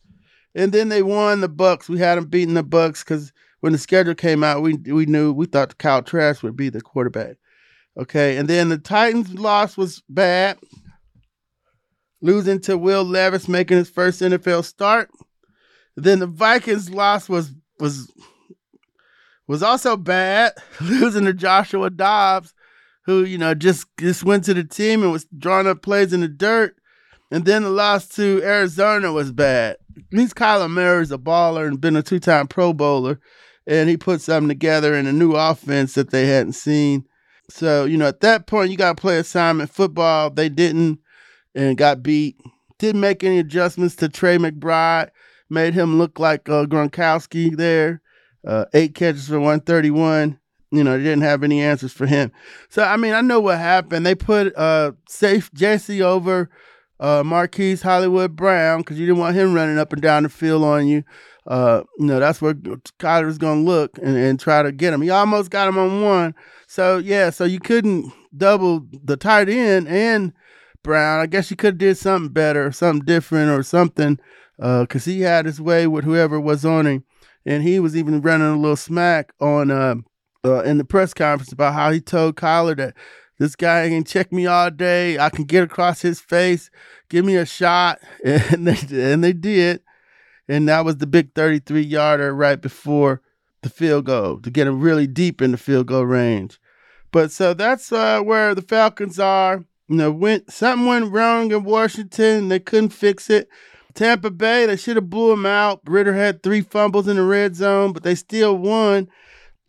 And 0.56 0.72
then 0.72 0.88
they 0.88 1.02
won 1.02 1.40
the 1.40 1.48
Bucks. 1.48 1.88
We 1.88 1.98
had 1.98 2.16
them 2.16 2.26
beating 2.26 2.54
the 2.54 2.62
Bucks 2.62 3.02
because 3.02 3.32
when 3.60 3.72
the 3.72 3.78
schedule 3.78 4.14
came 4.14 4.44
out, 4.44 4.62
we 4.62 4.74
we 4.74 5.06
knew 5.06 5.32
we 5.32 5.46
thought 5.46 5.78
Kyle 5.78 6.02
Trask 6.02 6.42
would 6.42 6.56
be 6.56 6.68
the 6.68 6.80
quarterback. 6.80 7.36
Okay, 7.96 8.36
and 8.36 8.48
then 8.48 8.68
the 8.68 8.78
Titans 8.78 9.32
loss 9.34 9.76
was 9.76 10.02
bad, 10.08 10.58
losing 12.20 12.60
to 12.60 12.76
Will 12.76 13.04
Levis, 13.04 13.48
making 13.48 13.78
his 13.78 13.88
first 13.88 14.20
NFL 14.20 14.64
start. 14.64 15.10
Then 15.96 16.18
the 16.18 16.26
Vikings 16.26 16.90
loss 16.90 17.28
was 17.28 17.52
was 17.80 18.12
was 19.46 19.62
also 19.62 19.96
bad, 19.96 20.52
losing 20.80 21.24
to 21.24 21.32
Joshua 21.32 21.90
Dobbs, 21.90 22.52
who 23.04 23.24
you 23.24 23.38
know 23.38 23.54
just 23.54 23.86
just 23.98 24.24
went 24.24 24.44
to 24.44 24.54
the 24.54 24.64
team 24.64 25.02
and 25.02 25.12
was 25.12 25.26
drawing 25.38 25.66
up 25.66 25.82
plays 25.82 26.12
in 26.12 26.20
the 26.20 26.28
dirt. 26.28 26.76
And 27.30 27.44
then 27.44 27.62
the 27.64 27.70
loss 27.70 28.06
to 28.10 28.42
Arizona 28.44 29.10
was 29.10 29.32
bad. 29.32 29.76
At 29.96 30.02
least 30.12 30.36
Kyler 30.36 30.70
Murray's 30.70 31.10
a 31.10 31.18
baller 31.18 31.66
and 31.66 31.80
been 31.80 31.96
a 31.96 32.02
two-time 32.02 32.46
Pro 32.46 32.72
Bowler, 32.72 33.18
and 33.66 33.88
he 33.88 33.96
put 33.96 34.20
something 34.20 34.48
together 34.48 34.94
in 34.94 35.06
a 35.06 35.12
new 35.12 35.32
offense 35.32 35.94
that 35.94 36.10
they 36.10 36.26
hadn't 36.26 36.52
seen. 36.52 37.04
So 37.50 37.84
you 37.86 37.96
know, 37.96 38.06
at 38.06 38.20
that 38.20 38.46
point, 38.46 38.70
you 38.70 38.76
got 38.76 38.96
to 38.96 39.00
play 39.00 39.18
assignment 39.18 39.70
football. 39.70 40.30
They 40.30 40.48
didn't, 40.48 41.00
and 41.54 41.76
got 41.76 42.02
beat. 42.02 42.36
Didn't 42.78 43.00
make 43.00 43.24
any 43.24 43.38
adjustments 43.38 43.96
to 43.96 44.08
Trey 44.08 44.38
McBride. 44.38 45.10
Made 45.50 45.74
him 45.74 45.98
look 45.98 46.18
like 46.18 46.48
uh, 46.48 46.66
Gronkowski 46.66 47.56
there. 47.56 48.00
Uh, 48.46 48.66
eight 48.74 48.94
catches 48.94 49.28
for 49.28 49.38
131. 49.38 50.38
You 50.74 50.84
know, 50.84 50.96
they 50.96 51.04
didn't 51.04 51.22
have 51.22 51.42
any 51.42 51.62
answers 51.62 51.92
for 51.92 52.06
him. 52.06 52.32
So 52.68 52.82
I 52.82 52.96
mean, 52.96 53.14
I 53.14 53.20
know 53.20 53.40
what 53.40 53.58
happened. 53.58 54.04
They 54.04 54.14
put 54.14 54.56
uh 54.56 54.92
safe 55.08 55.52
Jesse 55.54 56.02
over 56.02 56.50
uh 57.00 57.22
Marquise 57.24 57.82
Hollywood 57.82 58.36
Brown 58.36 58.80
because 58.80 58.98
you 58.98 59.06
didn't 59.06 59.20
want 59.20 59.36
him 59.36 59.54
running 59.54 59.78
up 59.78 59.92
and 59.92 60.02
down 60.02 60.24
the 60.24 60.28
field 60.28 60.64
on 60.64 60.86
you. 60.86 61.04
Uh, 61.46 61.82
you 61.98 62.06
know, 62.06 62.18
that's 62.18 62.40
where 62.40 62.54
Kyler 62.54 63.26
was 63.26 63.38
gonna 63.38 63.60
look 63.60 63.98
and, 63.98 64.16
and 64.16 64.40
try 64.40 64.62
to 64.62 64.72
get 64.72 64.94
him. 64.94 65.02
He 65.02 65.10
almost 65.10 65.50
got 65.50 65.68
him 65.68 65.78
on 65.78 66.02
one. 66.02 66.34
So 66.66 66.98
yeah, 66.98 67.30
so 67.30 67.44
you 67.44 67.60
couldn't 67.60 68.12
double 68.36 68.86
the 69.04 69.16
tight 69.16 69.48
end 69.48 69.86
and 69.88 70.32
Brown. 70.82 71.20
I 71.20 71.26
guess 71.26 71.50
you 71.50 71.56
could 71.56 71.74
have 71.74 71.78
did 71.78 71.98
something 71.98 72.32
better, 72.32 72.70
something 72.72 73.04
different, 73.04 73.50
or 73.50 73.62
something, 73.62 74.18
because 74.56 75.06
uh, 75.06 75.10
he 75.10 75.20
had 75.22 75.46
his 75.46 75.60
way 75.60 75.86
with 75.86 76.04
whoever 76.04 76.40
was 76.40 76.64
on 76.64 76.86
him, 76.86 77.04
and 77.44 77.62
he 77.62 77.80
was 77.80 77.96
even 77.96 78.20
running 78.20 78.48
a 78.48 78.56
little 78.56 78.76
smack 78.76 79.32
on 79.40 79.70
uh, 79.70 79.96
uh, 80.44 80.62
in 80.62 80.78
the 80.78 80.84
press 80.84 81.14
conference 81.14 81.52
about 81.52 81.74
how 81.74 81.90
he 81.90 82.00
told 82.00 82.36
Kyler 82.36 82.76
that 82.76 82.94
this 83.38 83.56
guy 83.56 83.88
can 83.88 84.04
check 84.04 84.32
me 84.32 84.46
all 84.46 84.70
day. 84.70 85.18
I 85.18 85.30
can 85.30 85.44
get 85.44 85.64
across 85.64 86.02
his 86.02 86.20
face. 86.20 86.70
Give 87.08 87.24
me 87.24 87.36
a 87.36 87.46
shot, 87.46 88.00
and 88.24 88.66
they 88.66 89.12
and 89.12 89.24
they 89.24 89.32
did, 89.32 89.80
and 90.48 90.68
that 90.68 90.84
was 90.84 90.98
the 90.98 91.06
big 91.06 91.34
33 91.34 91.80
yarder 91.82 92.34
right 92.34 92.60
before 92.60 93.22
the 93.62 93.70
field 93.70 94.04
goal 94.06 94.40
to 94.40 94.50
get 94.50 94.66
him 94.66 94.80
really 94.80 95.06
deep 95.06 95.40
in 95.40 95.50
the 95.50 95.56
field 95.56 95.86
goal 95.86 96.04
range. 96.04 96.60
But 97.10 97.30
so 97.30 97.54
that's 97.54 97.92
uh, 97.92 98.20
where 98.20 98.54
the 98.54 98.62
Falcons 98.62 99.18
are. 99.18 99.64
You 99.88 99.96
know, 99.96 100.10
went 100.10 100.50
something 100.50 100.86
went 100.86 101.12
wrong 101.12 101.52
in 101.52 101.64
Washington. 101.64 102.48
They 102.48 102.60
couldn't 102.60 102.90
fix 102.90 103.28
it. 103.28 103.48
Tampa 103.94 104.30
Bay, 104.30 104.66
they 104.66 104.76
should 104.76 104.96
have 104.96 105.10
blew 105.10 105.30
them 105.30 105.46
out. 105.46 105.80
Ridder 105.86 106.14
had 106.14 106.42
three 106.42 106.62
fumbles 106.62 107.06
in 107.06 107.16
the 107.16 107.22
red 107.22 107.54
zone, 107.54 107.92
but 107.92 108.02
they 108.02 108.14
still 108.14 108.56
won. 108.56 109.08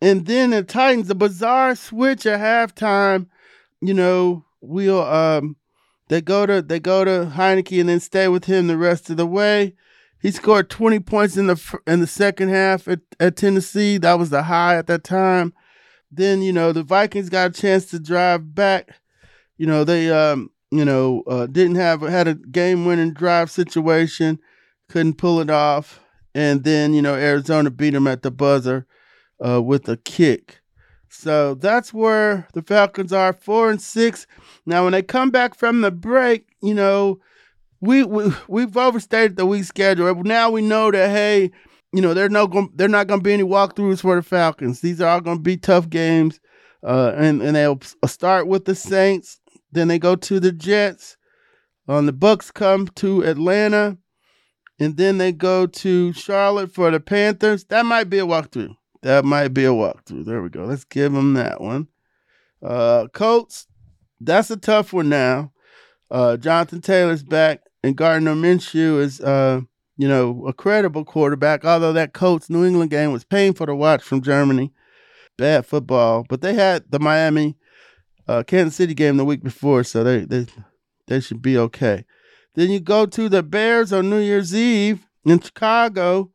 And 0.00 0.26
then 0.26 0.50
the 0.50 0.62
Titans, 0.62 1.08
the 1.08 1.14
bizarre 1.14 1.74
switch 1.74 2.26
at 2.26 2.40
halftime. 2.40 3.28
You 3.80 3.94
know, 3.94 4.44
we'll 4.60 5.02
um, 5.02 5.56
they 6.08 6.20
go 6.20 6.46
to 6.46 6.62
they 6.62 6.80
go 6.80 7.04
to 7.04 7.32
Heinicke 7.34 7.80
and 7.80 7.88
then 7.88 8.00
stay 8.00 8.28
with 8.28 8.44
him 8.44 8.66
the 8.66 8.76
rest 8.76 9.10
of 9.10 9.16
the 9.16 9.26
way. 9.26 9.74
He 10.20 10.30
scored 10.30 10.70
20 10.70 11.00
points 11.00 11.36
in 11.36 11.46
the 11.46 11.78
in 11.86 12.00
the 12.00 12.06
second 12.06 12.48
half 12.48 12.88
at, 12.88 13.00
at 13.20 13.36
Tennessee. 13.36 13.98
That 13.98 14.18
was 14.18 14.30
the 14.30 14.44
high 14.44 14.76
at 14.76 14.86
that 14.88 15.04
time. 15.04 15.54
Then 16.10 16.42
you 16.42 16.52
know 16.52 16.72
the 16.72 16.82
Vikings 16.82 17.30
got 17.30 17.50
a 17.50 17.60
chance 17.60 17.86
to 17.86 17.98
drive 17.98 18.54
back 18.54 18.90
you 19.58 19.66
know, 19.66 19.84
they 19.84 20.10
um, 20.10 20.50
you 20.70 20.84
know, 20.84 21.22
uh, 21.26 21.46
didn't 21.46 21.76
have 21.76 22.02
had 22.02 22.28
a 22.28 22.34
game 22.34 22.84
winning 22.84 23.12
drive 23.12 23.50
situation, 23.50 24.38
couldn't 24.88 25.18
pull 25.18 25.40
it 25.40 25.50
off, 25.50 26.00
and 26.34 26.64
then 26.64 26.94
you 26.94 27.02
know 27.02 27.14
Arizona 27.14 27.70
beat 27.70 27.90
them 27.90 28.06
at 28.06 28.22
the 28.22 28.30
buzzer 28.30 28.86
uh, 29.44 29.62
with 29.62 29.88
a 29.88 29.96
kick. 29.96 30.60
So 31.08 31.54
that's 31.54 31.94
where 31.94 32.46
the 32.52 32.62
Falcons 32.62 33.12
are, 33.12 33.32
four 33.32 33.70
and 33.70 33.80
six. 33.80 34.26
Now, 34.66 34.84
when 34.84 34.92
they 34.92 35.02
come 35.02 35.30
back 35.30 35.54
from 35.54 35.80
the 35.80 35.90
break, 35.90 36.46
you 36.62 36.74
know, 36.74 37.20
we, 37.80 38.04
we 38.04 38.32
we've 38.48 38.76
overstated 38.76 39.36
the 39.36 39.46
week 39.46 39.64
schedule. 39.64 40.14
Now 40.24 40.50
we 40.50 40.62
know 40.62 40.90
that 40.90 41.10
hey, 41.10 41.50
you 41.92 42.02
know, 42.02 42.14
they're 42.14 42.28
no 42.28 42.68
they're 42.74 42.88
not 42.88 43.06
going 43.06 43.20
to 43.20 43.24
be 43.24 43.32
any 43.32 43.42
walkthroughs 43.42 44.00
for 44.00 44.16
the 44.16 44.22
Falcons. 44.22 44.80
These 44.80 45.00
are 45.00 45.08
all 45.08 45.20
going 45.20 45.38
to 45.38 45.42
be 45.42 45.56
tough 45.56 45.88
games, 45.88 46.40
uh, 46.82 47.12
and 47.16 47.42
and 47.42 47.56
they'll 47.56 47.80
start 48.06 48.46
with 48.46 48.64
the 48.64 48.74
Saints, 48.74 49.40
then 49.72 49.88
they 49.88 49.98
go 49.98 50.16
to 50.16 50.40
the 50.40 50.52
Jets. 50.52 51.16
On 51.88 52.06
the 52.06 52.12
Bucks 52.12 52.50
come 52.50 52.88
to 52.96 53.22
Atlanta, 53.22 53.96
and 54.80 54.96
then 54.96 55.18
they 55.18 55.30
go 55.30 55.66
to 55.66 56.12
Charlotte 56.12 56.72
for 56.72 56.90
the 56.90 56.98
Panthers. 56.98 57.64
That 57.66 57.86
might 57.86 58.10
be 58.10 58.18
a 58.18 58.26
walkthrough. 58.26 58.74
That 59.02 59.24
might 59.24 59.48
be 59.48 59.64
a 59.64 59.70
walkthrough. 59.70 60.24
There 60.24 60.42
we 60.42 60.48
go. 60.48 60.64
Let's 60.64 60.84
give 60.84 61.12
them 61.12 61.34
that 61.34 61.60
one. 61.60 61.88
Uh, 62.62 63.06
Colts. 63.12 63.66
That's 64.20 64.50
a 64.50 64.56
tough 64.56 64.92
one 64.92 65.08
now. 65.08 65.52
Uh, 66.10 66.36
Jonathan 66.36 66.80
Taylor's 66.80 67.22
back, 67.22 67.60
and 67.82 67.96
Gardner 67.96 68.34
Minshew 68.34 69.00
is, 69.00 69.20
uh, 69.20 69.60
you 69.98 70.08
know, 70.08 70.46
a 70.46 70.52
credible 70.52 71.04
quarterback. 71.04 71.64
Although 71.64 71.92
that 71.92 72.14
Colts 72.14 72.48
New 72.48 72.64
England 72.64 72.90
game 72.90 73.12
was 73.12 73.24
painful 73.24 73.66
to 73.66 73.74
watch 73.74 74.02
from 74.02 74.22
Germany, 74.22 74.72
bad 75.36 75.66
football. 75.66 76.24
But 76.28 76.40
they 76.40 76.54
had 76.54 76.84
the 76.90 76.98
Miami 76.98 77.56
uh, 78.26 78.42
Kansas 78.44 78.76
City 78.76 78.94
game 78.94 79.16
the 79.16 79.24
week 79.24 79.42
before, 79.42 79.84
so 79.84 80.02
they 80.02 80.20
they 80.20 80.46
they 81.06 81.20
should 81.20 81.42
be 81.42 81.58
okay. 81.58 82.04
Then 82.54 82.70
you 82.70 82.80
go 82.80 83.04
to 83.06 83.28
the 83.28 83.42
Bears 83.42 83.92
on 83.92 84.08
New 84.08 84.20
Year's 84.20 84.54
Eve 84.54 85.06
in 85.24 85.40
Chicago 85.40 86.32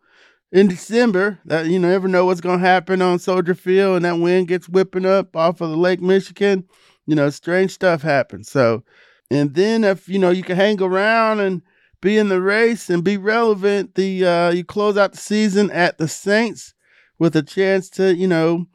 in 0.51 0.67
December. 0.67 1.39
That 1.45 1.67
you 1.67 1.79
never 1.79 2.07
know 2.07 2.25
what's 2.25 2.41
gonna 2.41 2.59
happen 2.59 3.01
on 3.01 3.19
Soldier 3.19 3.55
Field, 3.55 3.97
and 3.97 4.05
that 4.05 4.19
wind 4.19 4.47
gets 4.47 4.69
whipping 4.69 5.05
up 5.05 5.35
off 5.35 5.61
of 5.61 5.69
the 5.69 5.77
Lake 5.77 6.01
Michigan. 6.01 6.65
You 7.07 7.15
know, 7.15 7.29
strange 7.29 7.71
stuff 7.71 8.01
happens. 8.01 8.49
So, 8.49 8.83
and 9.29 9.53
then 9.53 9.83
if 9.83 10.07
you 10.07 10.19
know 10.19 10.29
you 10.29 10.43
can 10.43 10.55
hang 10.55 10.81
around 10.81 11.39
and 11.39 11.61
be 12.01 12.17
in 12.17 12.29
the 12.29 12.41
race 12.41 12.89
and 12.89 13.03
be 13.03 13.17
relevant, 13.17 13.95
the 13.95 14.25
uh, 14.25 14.51
you 14.51 14.63
close 14.63 14.97
out 14.97 15.11
the 15.11 15.17
season 15.17 15.71
at 15.71 15.97
the 15.97 16.07
Saints 16.07 16.73
with 17.19 17.35
a 17.35 17.43
chance 17.43 17.89
to 17.91 18.15
you 18.15 18.27
know 18.27 18.65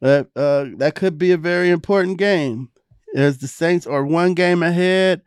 that 0.00 0.28
uh, 0.36 0.66
that 0.76 0.94
could 0.94 1.18
be 1.18 1.32
a 1.32 1.38
very 1.38 1.70
important 1.70 2.18
game, 2.18 2.68
as 3.14 3.38
the 3.38 3.48
Saints 3.48 3.86
are 3.86 4.04
one 4.04 4.34
game 4.34 4.62
ahead, 4.62 5.22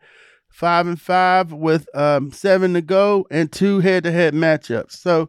five 0.48 0.86
and 0.86 1.00
five 1.00 1.52
with 1.52 1.88
um, 1.94 2.30
seven 2.30 2.74
to 2.74 2.80
go, 2.82 3.26
and 3.30 3.50
two 3.50 3.80
head-to-head 3.80 4.34
matchups. 4.34 4.92
So 4.92 5.28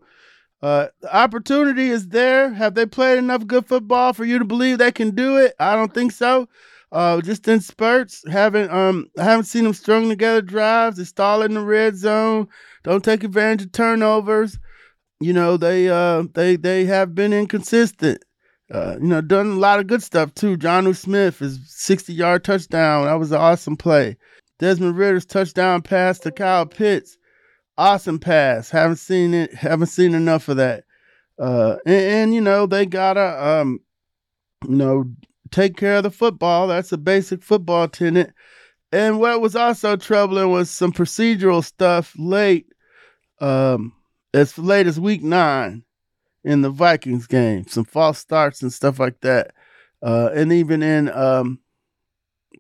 uh, 0.61 0.87
the 1.01 1.15
opportunity 1.15 1.89
is 1.89 2.09
there. 2.09 2.53
Have 2.53 2.75
they 2.75 2.85
played 2.85 3.17
enough 3.17 3.47
good 3.47 3.65
football 3.65 4.13
for 4.13 4.25
you 4.25 4.39
to 4.39 4.45
believe 4.45 4.77
they 4.77 4.91
can 4.91 5.15
do 5.15 5.37
it? 5.37 5.53
I 5.59 5.75
don't 5.75 5.93
think 5.93 6.11
so. 6.11 6.47
Uh, 6.91 7.21
just 7.21 7.47
in 7.47 7.61
spurts. 7.61 8.23
Haven't 8.29 8.69
um 8.69 9.07
I 9.17 9.23
haven't 9.23 9.45
seen 9.45 9.63
them 9.63 9.73
strung 9.73 10.09
together 10.09 10.41
drives. 10.41 10.97
They 10.97 11.05
stall 11.05 11.41
in 11.41 11.53
the 11.53 11.61
red 11.61 11.95
zone. 11.95 12.47
Don't 12.83 13.03
take 13.03 13.23
advantage 13.23 13.67
of 13.67 13.71
turnovers. 13.71 14.59
You 15.21 15.33
know 15.33 15.55
they 15.55 15.87
uh 15.87 16.23
they 16.33 16.57
they 16.57 16.85
have 16.85 17.15
been 17.15 17.31
inconsistent. 17.31 18.21
Uh, 18.71 18.97
you 19.01 19.07
know, 19.07 19.19
done 19.19 19.47
a 19.47 19.59
lot 19.59 19.79
of 19.79 19.87
good 19.87 20.01
stuff 20.01 20.33
too. 20.33 20.57
Jonnu 20.57 20.95
Smith, 20.95 21.39
his 21.39 21.59
60 21.67 22.13
yard 22.13 22.43
touchdown, 22.43 23.05
that 23.05 23.19
was 23.19 23.31
an 23.31 23.37
awesome 23.37 23.75
play. 23.75 24.15
Desmond 24.59 24.95
Ridder's 24.95 25.25
touchdown 25.25 25.81
pass 25.81 26.19
to 26.19 26.31
Kyle 26.31 26.65
Pitts, 26.65 27.17
awesome 27.77 28.19
pass. 28.19 28.69
Haven't 28.69 28.97
seen 28.97 29.33
it, 29.33 29.53
haven't 29.53 29.87
seen 29.87 30.13
enough 30.13 30.47
of 30.47 30.57
that. 30.57 30.83
Uh, 31.39 31.77
and, 31.85 31.95
and, 31.95 32.35
you 32.35 32.41
know, 32.41 32.65
they 32.65 32.85
gotta, 32.85 33.47
um, 33.47 33.79
you 34.67 34.75
know, 34.75 35.05
take 35.49 35.75
care 35.75 35.97
of 35.97 36.03
the 36.03 36.11
football. 36.11 36.67
That's 36.67 36.91
a 36.91 36.97
basic 36.97 37.43
football 37.43 37.87
tenet. 37.87 38.33
And 38.91 39.19
what 39.19 39.41
was 39.41 39.55
also 39.55 39.95
troubling 39.95 40.51
was 40.51 40.69
some 40.69 40.91
procedural 40.91 41.63
stuff 41.63 42.13
late, 42.17 42.67
um, 43.39 43.93
as 44.33 44.57
late 44.57 44.85
as 44.85 44.99
week 44.99 45.23
nine 45.23 45.83
in 46.43 46.61
the 46.61 46.69
Vikings 46.69 47.27
game, 47.27 47.67
some 47.67 47.85
false 47.85 48.19
starts 48.19 48.61
and 48.61 48.71
stuff 48.71 48.99
like 48.99 49.21
that. 49.21 49.51
Uh, 50.03 50.29
and 50.33 50.51
even 50.51 50.83
in 50.83 51.09
um, 51.09 51.59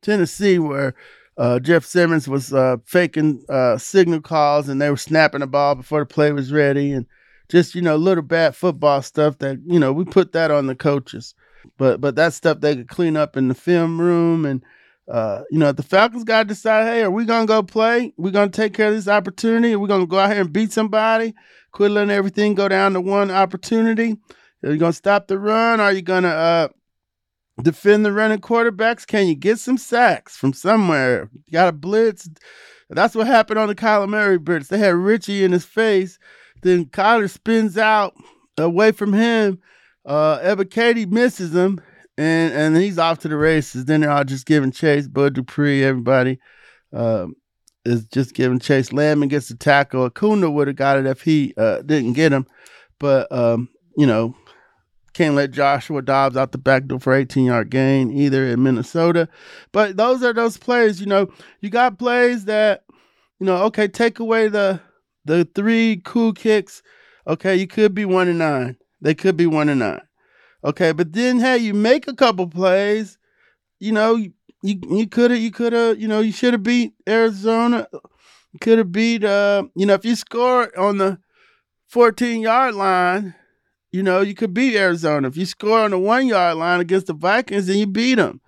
Tennessee, 0.01 0.59
where 0.59 0.95
uh, 1.37 1.59
Jeff 1.59 1.85
Simmons 1.85 2.27
was 2.27 2.53
uh, 2.53 2.77
faking 2.85 3.43
uh, 3.49 3.77
signal 3.77 4.21
calls 4.21 4.69
and 4.69 4.81
they 4.81 4.89
were 4.89 4.97
snapping 4.97 5.39
the 5.41 5.47
ball 5.47 5.75
before 5.75 5.99
the 6.01 6.05
play 6.05 6.31
was 6.31 6.51
ready, 6.51 6.91
and 6.91 7.05
just 7.49 7.75
you 7.75 7.81
know 7.81 7.95
little 7.95 8.23
bad 8.23 8.55
football 8.55 9.01
stuff 9.01 9.37
that 9.39 9.59
you 9.65 9.79
know 9.79 9.91
we 9.93 10.05
put 10.05 10.31
that 10.33 10.51
on 10.51 10.67
the 10.67 10.75
coaches, 10.75 11.33
but 11.77 12.01
but 12.01 12.15
that 12.15 12.33
stuff 12.33 12.59
they 12.61 12.75
could 12.75 12.87
clean 12.89 13.17
up 13.17 13.35
in 13.37 13.47
the 13.47 13.55
film 13.55 13.99
room 13.99 14.45
and 14.45 14.63
Uh, 15.11 15.43
you 15.51 15.59
know, 15.59 15.73
the 15.73 15.83
Falcons 15.83 16.23
got 16.23 16.43
to 16.43 16.47
decide, 16.49 16.85
hey, 16.85 17.03
are 17.03 17.11
we 17.11 17.25
gonna 17.25 17.45
go 17.45 17.61
play? 17.63 18.13
We 18.17 18.31
gonna 18.31 18.49
take 18.49 18.73
care 18.73 18.87
of 18.87 18.95
this 18.95 19.09
opportunity? 19.09 19.73
Are 19.73 19.79
we 19.79 19.87
gonna 19.89 20.05
go 20.07 20.19
out 20.19 20.31
here 20.31 20.41
and 20.41 20.53
beat 20.53 20.71
somebody? 20.71 21.33
Quit 21.73 21.91
letting 21.91 22.11
everything 22.11 22.55
go 22.55 22.69
down 22.69 22.93
to 22.93 23.01
one 23.01 23.29
opportunity. 23.29 24.17
Are 24.63 24.71
you 24.71 24.77
gonna 24.77 24.93
stop 24.93 25.27
the 25.27 25.37
run? 25.37 25.81
Are 25.81 25.91
you 25.91 26.01
gonna 26.01 26.29
uh, 26.29 26.67
defend 27.63 28.05
the 28.05 28.11
running 28.11 28.39
quarterbacks? 28.39 29.05
Can 29.05 29.27
you 29.27 29.35
get 29.35 29.59
some 29.59 29.77
sacks 29.77 30.35
from 30.35 30.53
somewhere? 30.53 31.29
You 31.45 31.53
got 31.53 31.69
a 31.69 31.71
blitz. 31.71 32.29
That's 32.89 33.15
what 33.15 33.27
happened 33.27 33.59
on 33.59 33.67
the 33.67 33.75
Kyler 33.75 34.09
Murray 34.09 34.37
blitz. 34.37 34.67
They 34.67 34.77
had 34.77 34.95
Richie 34.95 35.43
in 35.43 35.51
his 35.51 35.65
face. 35.65 36.19
Then 36.61 36.85
Kyler 36.85 37.29
spins 37.29 37.77
out 37.77 38.13
away 38.57 38.91
from 38.91 39.13
him. 39.13 39.59
Uh, 40.05 40.39
Ebiketie 40.39 41.09
misses 41.09 41.55
him, 41.55 41.79
and 42.17 42.53
and 42.53 42.75
he's 42.77 42.97
off 42.97 43.19
to 43.19 43.27
the 43.27 43.37
races. 43.37 43.85
Then 43.85 44.01
they're 44.01 44.11
all 44.11 44.23
just 44.23 44.45
giving 44.45 44.71
chase. 44.71 45.07
Bud 45.07 45.33
Dupree, 45.33 45.83
everybody 45.83 46.39
um, 46.91 47.35
is 47.85 48.05
just 48.05 48.33
giving 48.33 48.59
chase. 48.59 48.91
Landman 48.91 49.29
gets 49.29 49.47
the 49.47 49.55
tackle. 49.55 50.05
Acuna 50.05 50.49
would 50.49 50.67
have 50.67 50.75
got 50.75 50.97
it 50.97 51.05
if 51.05 51.21
he 51.21 51.53
uh, 51.57 51.81
didn't 51.83 52.13
get 52.13 52.33
him, 52.33 52.47
but 52.99 53.31
um, 53.31 53.69
you 53.95 54.07
know 54.07 54.35
can't 55.13 55.35
let 55.35 55.51
Joshua 55.51 56.01
Dobbs 56.01 56.37
out 56.37 56.51
the 56.51 56.57
back 56.57 56.85
door 56.85 56.99
for 56.99 57.13
18 57.13 57.45
yard 57.45 57.69
gain 57.69 58.11
either 58.11 58.45
in 58.45 58.63
Minnesota. 58.63 59.27
But 59.71 59.97
those 59.97 60.23
are 60.23 60.33
those 60.33 60.57
plays, 60.57 60.99
you 60.99 61.07
know, 61.07 61.29
you 61.59 61.69
got 61.69 61.99
plays 61.99 62.45
that, 62.45 62.83
you 63.39 63.45
know, 63.45 63.63
okay, 63.65 63.87
take 63.87 64.19
away 64.19 64.47
the 64.47 64.79
the 65.25 65.47
three 65.53 66.01
Koo 66.03 66.33
kicks. 66.33 66.81
Okay, 67.27 67.55
you 67.55 67.67
could 67.67 67.93
be 67.93 68.05
one 68.05 68.27
and 68.27 68.39
nine. 68.39 68.77
They 69.01 69.13
could 69.13 69.37
be 69.37 69.45
one 69.45 69.69
and 69.69 69.79
nine. 69.79 70.01
Okay, 70.63 70.91
but 70.91 71.13
then 71.13 71.39
hey, 71.39 71.57
you 71.57 71.73
make 71.73 72.07
a 72.07 72.13
couple 72.13 72.47
plays, 72.47 73.17
you 73.79 73.91
know, 73.91 74.15
you 74.15 74.33
you 74.63 75.07
could 75.07 75.31
have 75.31 75.39
you 75.39 75.51
could 75.51 75.73
have, 75.73 75.99
you 75.99 76.07
know, 76.07 76.19
you 76.19 76.31
should 76.31 76.53
have 76.53 76.63
beat 76.63 76.93
Arizona. 77.07 77.87
Could 78.59 78.79
have 78.79 78.91
beat 78.91 79.23
uh, 79.23 79.63
you 79.75 79.85
know, 79.85 79.93
if 79.93 80.03
you 80.03 80.15
score 80.15 80.77
on 80.77 80.97
the 80.97 81.19
14 81.87 82.41
yard 82.41 82.75
line, 82.75 83.33
you 83.91 84.03
know, 84.03 84.21
you 84.21 84.33
could 84.33 84.53
beat 84.53 84.75
Arizona. 84.75 85.27
If 85.27 85.37
you 85.37 85.45
score 85.45 85.79
on 85.79 85.91
the 85.91 85.99
one 85.99 86.27
yard 86.27 86.57
line 86.57 86.79
against 86.79 87.07
the 87.07 87.13
Vikings, 87.13 87.67
then 87.67 87.77
you 87.77 87.87
beat 87.87 88.15
them. 88.15 88.41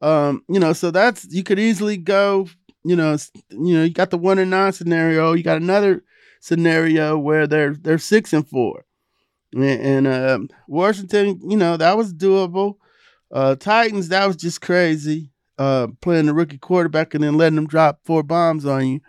Um, 0.00 0.44
you 0.48 0.60
know, 0.60 0.72
so 0.72 0.90
that's 0.90 1.26
you 1.30 1.42
could 1.42 1.58
easily 1.58 1.96
go, 1.96 2.48
you 2.84 2.96
know, 2.96 3.16
you 3.50 3.74
know, 3.74 3.84
you 3.84 3.90
got 3.90 4.10
the 4.10 4.18
one 4.18 4.38
and 4.38 4.50
nine 4.50 4.72
scenario. 4.72 5.32
You 5.32 5.42
got 5.42 5.60
another 5.60 6.04
scenario 6.40 7.18
where 7.18 7.46
they're 7.46 7.74
they're 7.74 7.98
six 7.98 8.32
and 8.32 8.48
four. 8.48 8.84
And, 9.52 9.64
and 9.64 10.06
uh, 10.06 10.38
Washington, 10.66 11.40
you 11.48 11.56
know, 11.56 11.76
that 11.76 11.96
was 11.96 12.14
doable. 12.14 12.76
Uh, 13.30 13.56
Titans, 13.56 14.08
that 14.08 14.26
was 14.26 14.36
just 14.36 14.60
crazy. 14.60 15.30
Uh, 15.58 15.88
playing 16.00 16.26
the 16.26 16.34
rookie 16.34 16.56
quarterback 16.56 17.14
and 17.14 17.24
then 17.24 17.36
letting 17.36 17.56
them 17.56 17.66
drop 17.66 17.98
four 18.04 18.22
bombs 18.22 18.64
on 18.64 18.86
you. 18.86 19.00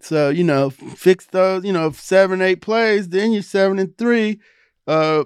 So, 0.00 0.30
you 0.30 0.42
know, 0.42 0.70
fix 0.70 1.26
those, 1.26 1.64
you 1.64 1.72
know, 1.72 1.92
seven, 1.92 2.42
eight 2.42 2.60
plays, 2.60 3.08
then 3.08 3.32
you're 3.32 3.42
seven 3.42 3.78
and 3.78 3.96
three 3.96 4.40
uh, 4.86 5.24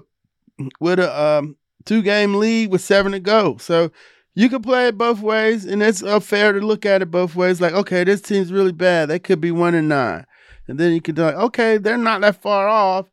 with 0.79 0.99
a 0.99 1.21
um, 1.21 1.55
two 1.85 2.01
game 2.01 2.35
lead 2.35 2.71
with 2.71 2.81
seven 2.81 3.11
to 3.11 3.19
go. 3.19 3.57
So 3.57 3.91
you 4.33 4.49
can 4.49 4.61
play 4.61 4.87
it 4.87 4.97
both 4.97 5.19
ways, 5.21 5.65
and 5.65 5.83
it's 5.83 6.03
uh, 6.03 6.19
fair 6.19 6.53
to 6.53 6.59
look 6.59 6.85
at 6.85 7.01
it 7.01 7.11
both 7.11 7.35
ways. 7.35 7.59
Like, 7.59 7.73
okay, 7.73 8.03
this 8.03 8.21
team's 8.21 8.51
really 8.51 8.71
bad. 8.71 9.09
They 9.09 9.19
could 9.19 9.41
be 9.41 9.51
one 9.51 9.75
and 9.75 9.89
nine. 9.89 10.25
And 10.67 10.79
then 10.79 10.93
you 10.93 11.01
be 11.01 11.13
like, 11.13 11.35
okay, 11.35 11.77
they're 11.77 11.97
not 11.97 12.21
that 12.21 12.41
far 12.41 12.67
off. 12.67 13.07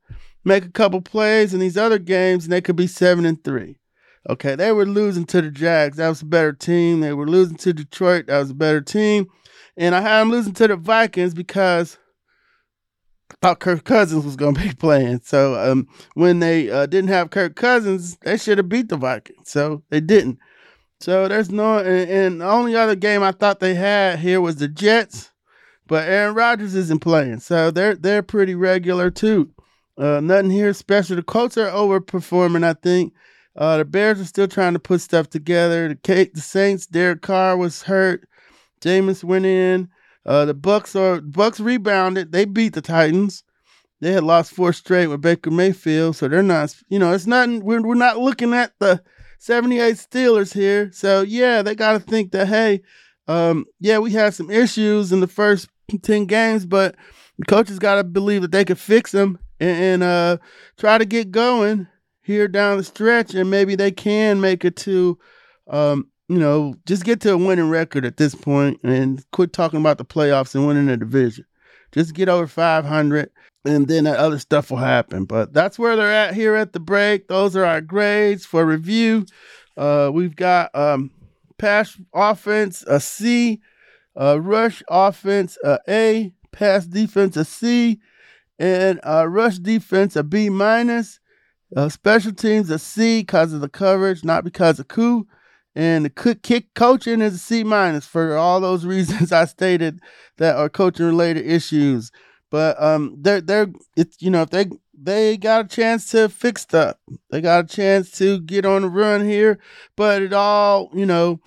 Make 0.44 0.64
a 0.64 0.70
couple 0.70 1.00
plays 1.00 1.52
in 1.52 1.60
these 1.60 1.76
other 1.76 1.98
games, 1.98 2.44
and 2.44 2.52
they 2.52 2.60
could 2.60 2.76
be 2.76 2.86
seven 2.86 3.26
and 3.26 3.42
three. 3.42 3.78
Okay, 4.28 4.54
they 4.54 4.72
were 4.72 4.86
losing 4.86 5.24
to 5.26 5.42
the 5.42 5.50
Jags. 5.50 5.96
That 5.96 6.08
was 6.08 6.22
a 6.22 6.26
better 6.26 6.52
team. 6.52 7.00
They 7.00 7.12
were 7.12 7.26
losing 7.26 7.56
to 7.58 7.72
Detroit. 7.72 8.26
That 8.26 8.38
was 8.38 8.50
a 8.50 8.54
better 8.54 8.80
team. 8.80 9.26
And 9.76 9.94
I 9.94 10.00
had 10.00 10.20
them 10.20 10.30
losing 10.30 10.52
to 10.54 10.68
the 10.68 10.76
Vikings 10.76 11.34
because 11.34 11.98
thought 13.40 13.60
Kirk 13.60 13.84
Cousins 13.84 14.24
was 14.24 14.36
going 14.36 14.54
to 14.54 14.60
be 14.60 14.74
playing. 14.78 15.20
So 15.24 15.54
um, 15.54 15.88
when 16.14 16.40
they 16.40 16.70
uh, 16.70 16.86
didn't 16.86 17.10
have 17.10 17.30
Kirk 17.30 17.56
Cousins, 17.56 18.16
they 18.22 18.36
should 18.36 18.58
have 18.58 18.68
beat 18.68 18.88
the 18.88 18.96
Vikings. 18.96 19.50
So 19.50 19.82
they 19.90 20.00
didn't. 20.00 20.38
So 21.00 21.28
there's 21.28 21.50
no, 21.50 21.78
and, 21.78 22.10
and, 22.10 22.40
the 22.40 22.48
only 22.48 22.74
other 22.74 22.96
game 22.96 23.22
I 23.22 23.30
thought 23.30 23.60
they 23.60 23.74
had 23.74 24.18
here 24.18 24.40
was 24.40 24.56
the 24.56 24.66
Jets, 24.66 25.30
but 25.86 26.08
Aaron 26.08 26.34
Rodgers 26.34 26.74
isn't 26.74 26.98
playing, 27.00 27.38
so 27.38 27.70
they're 27.70 27.94
they're 27.94 28.22
pretty 28.22 28.56
regular 28.56 29.08
too. 29.08 29.48
Uh, 29.96 30.20
nothing 30.20 30.50
here 30.50 30.72
special. 30.72 31.14
The 31.14 31.22
Colts 31.22 31.56
are 31.56 31.70
overperforming, 31.70 32.64
I 32.64 32.72
think. 32.72 33.14
Uh, 33.56 33.78
the 33.78 33.84
Bears 33.84 34.20
are 34.20 34.24
still 34.24 34.48
trying 34.48 34.72
to 34.72 34.78
put 34.78 35.00
stuff 35.00 35.30
together. 35.30 35.88
The, 35.88 36.30
the 36.34 36.40
Saints, 36.40 36.86
Derek 36.86 37.22
Carr 37.22 37.56
was 37.56 37.82
hurt. 37.82 38.28
Jameis 38.80 39.22
went 39.24 39.46
in. 39.46 39.88
Uh, 40.28 40.44
the 40.44 40.54
Bucs 40.54 40.94
are 40.94 41.22
Bucs 41.22 41.58
rebounded. 41.58 42.32
They 42.32 42.44
beat 42.44 42.74
the 42.74 42.82
Titans. 42.82 43.44
They 44.00 44.12
had 44.12 44.24
lost 44.24 44.52
four 44.52 44.74
straight 44.74 45.06
with 45.06 45.22
Baker 45.22 45.50
Mayfield, 45.50 46.16
so 46.16 46.28
they're 46.28 46.42
not. 46.42 46.76
You 46.90 46.98
know, 46.98 47.14
it's 47.14 47.26
not. 47.26 47.48
We're 47.48 47.80
we're 47.80 47.94
not 47.94 48.18
looking 48.18 48.52
at 48.52 48.72
the 48.78 49.02
78 49.38 49.94
Steelers 49.96 50.52
here. 50.52 50.90
So 50.92 51.22
yeah, 51.22 51.62
they 51.62 51.74
got 51.74 51.92
to 51.92 52.00
think 52.00 52.32
that 52.32 52.46
hey, 52.46 52.82
um, 53.26 53.64
yeah, 53.80 53.98
we 53.98 54.10
had 54.10 54.34
some 54.34 54.50
issues 54.50 55.12
in 55.12 55.20
the 55.20 55.26
first 55.26 55.70
10 56.02 56.26
games, 56.26 56.66
but 56.66 56.94
the 57.38 57.46
coaches 57.46 57.78
got 57.78 57.94
to 57.94 58.04
believe 58.04 58.42
that 58.42 58.52
they 58.52 58.66
could 58.66 58.78
fix 58.78 59.12
them 59.12 59.38
and, 59.58 59.82
and 59.82 60.02
uh, 60.02 60.36
try 60.76 60.98
to 60.98 61.06
get 61.06 61.30
going 61.30 61.88
here 62.20 62.48
down 62.48 62.76
the 62.76 62.84
stretch, 62.84 63.32
and 63.32 63.50
maybe 63.50 63.76
they 63.76 63.92
can 63.92 64.42
make 64.42 64.62
it 64.66 64.76
to 64.76 65.18
um, 65.68 66.10
you 66.28 66.38
know, 66.38 66.74
just 66.86 67.04
get 67.04 67.20
to 67.22 67.32
a 67.32 67.38
winning 67.38 67.70
record 67.70 68.04
at 68.04 68.18
this 68.18 68.34
point 68.34 68.80
and 68.82 69.24
quit 69.32 69.52
talking 69.52 69.80
about 69.80 69.98
the 69.98 70.04
playoffs 70.04 70.54
and 70.54 70.66
winning 70.66 70.86
the 70.86 70.96
division. 70.96 71.46
Just 71.92 72.14
get 72.14 72.28
over 72.28 72.46
500 72.46 73.30
and 73.64 73.88
then 73.88 74.04
that 74.04 74.18
other 74.18 74.38
stuff 74.38 74.70
will 74.70 74.78
happen. 74.78 75.24
But 75.24 75.54
that's 75.54 75.78
where 75.78 75.96
they're 75.96 76.12
at 76.12 76.34
here 76.34 76.54
at 76.54 76.74
the 76.74 76.80
break. 76.80 77.28
Those 77.28 77.56
are 77.56 77.64
our 77.64 77.80
grades 77.80 78.44
for 78.44 78.64
review. 78.64 79.24
Uh, 79.76 80.10
we've 80.12 80.36
got 80.36 80.74
um, 80.74 81.10
pass 81.56 81.98
offense 82.12 82.82
a 82.86 83.00
C, 83.00 83.60
uh, 84.20 84.38
rush 84.40 84.82
offense 84.88 85.56
a 85.64 85.78
A, 85.88 86.32
pass 86.52 86.84
defense 86.84 87.36
a 87.38 87.44
C, 87.44 88.00
and 88.58 89.00
uh, 89.06 89.26
rush 89.26 89.58
defense 89.58 90.14
a 90.14 90.22
B 90.22 90.50
minus. 90.50 91.20
Uh, 91.76 91.88
special 91.88 92.32
teams 92.32 92.70
a 92.70 92.78
C 92.78 93.20
because 93.20 93.52
of 93.52 93.60
the 93.60 93.68
coverage, 93.68 94.24
not 94.24 94.44
because 94.44 94.78
of 94.78 94.88
Koo 94.88 95.26
and 95.78 96.06
the 96.06 96.34
kick 96.42 96.74
coaching 96.74 97.22
is 97.22 97.34
a 97.36 97.38
C 97.38 97.62
minus 97.62 98.04
for 98.04 98.36
all 98.36 98.60
those 98.60 98.84
reasons 98.94 99.30
I 99.30 99.44
stated 99.44 100.00
that 100.38 100.56
are 100.56 100.68
coaching 100.68 101.06
related 101.06 101.46
issues. 101.46 102.10
But 102.50 102.82
um, 102.82 103.14
they're 103.16 103.40
they're 103.40 103.68
it's 103.96 104.20
you 104.20 104.30
know 104.30 104.42
if 104.42 104.50
they 104.50 104.66
they 104.92 105.36
got 105.36 105.66
a 105.66 105.68
chance 105.68 106.10
to 106.10 106.28
fix 106.28 106.62
stuff, 106.62 106.96
they 107.30 107.40
got 107.40 107.64
a 107.64 107.68
chance 107.68 108.10
to 108.12 108.40
get 108.40 108.66
on 108.66 108.82
the 108.82 108.88
run 108.88 109.24
here. 109.24 109.60
But 109.96 110.20
it 110.22 110.32
all 110.32 110.90
you 110.94 111.06
know, 111.06 111.40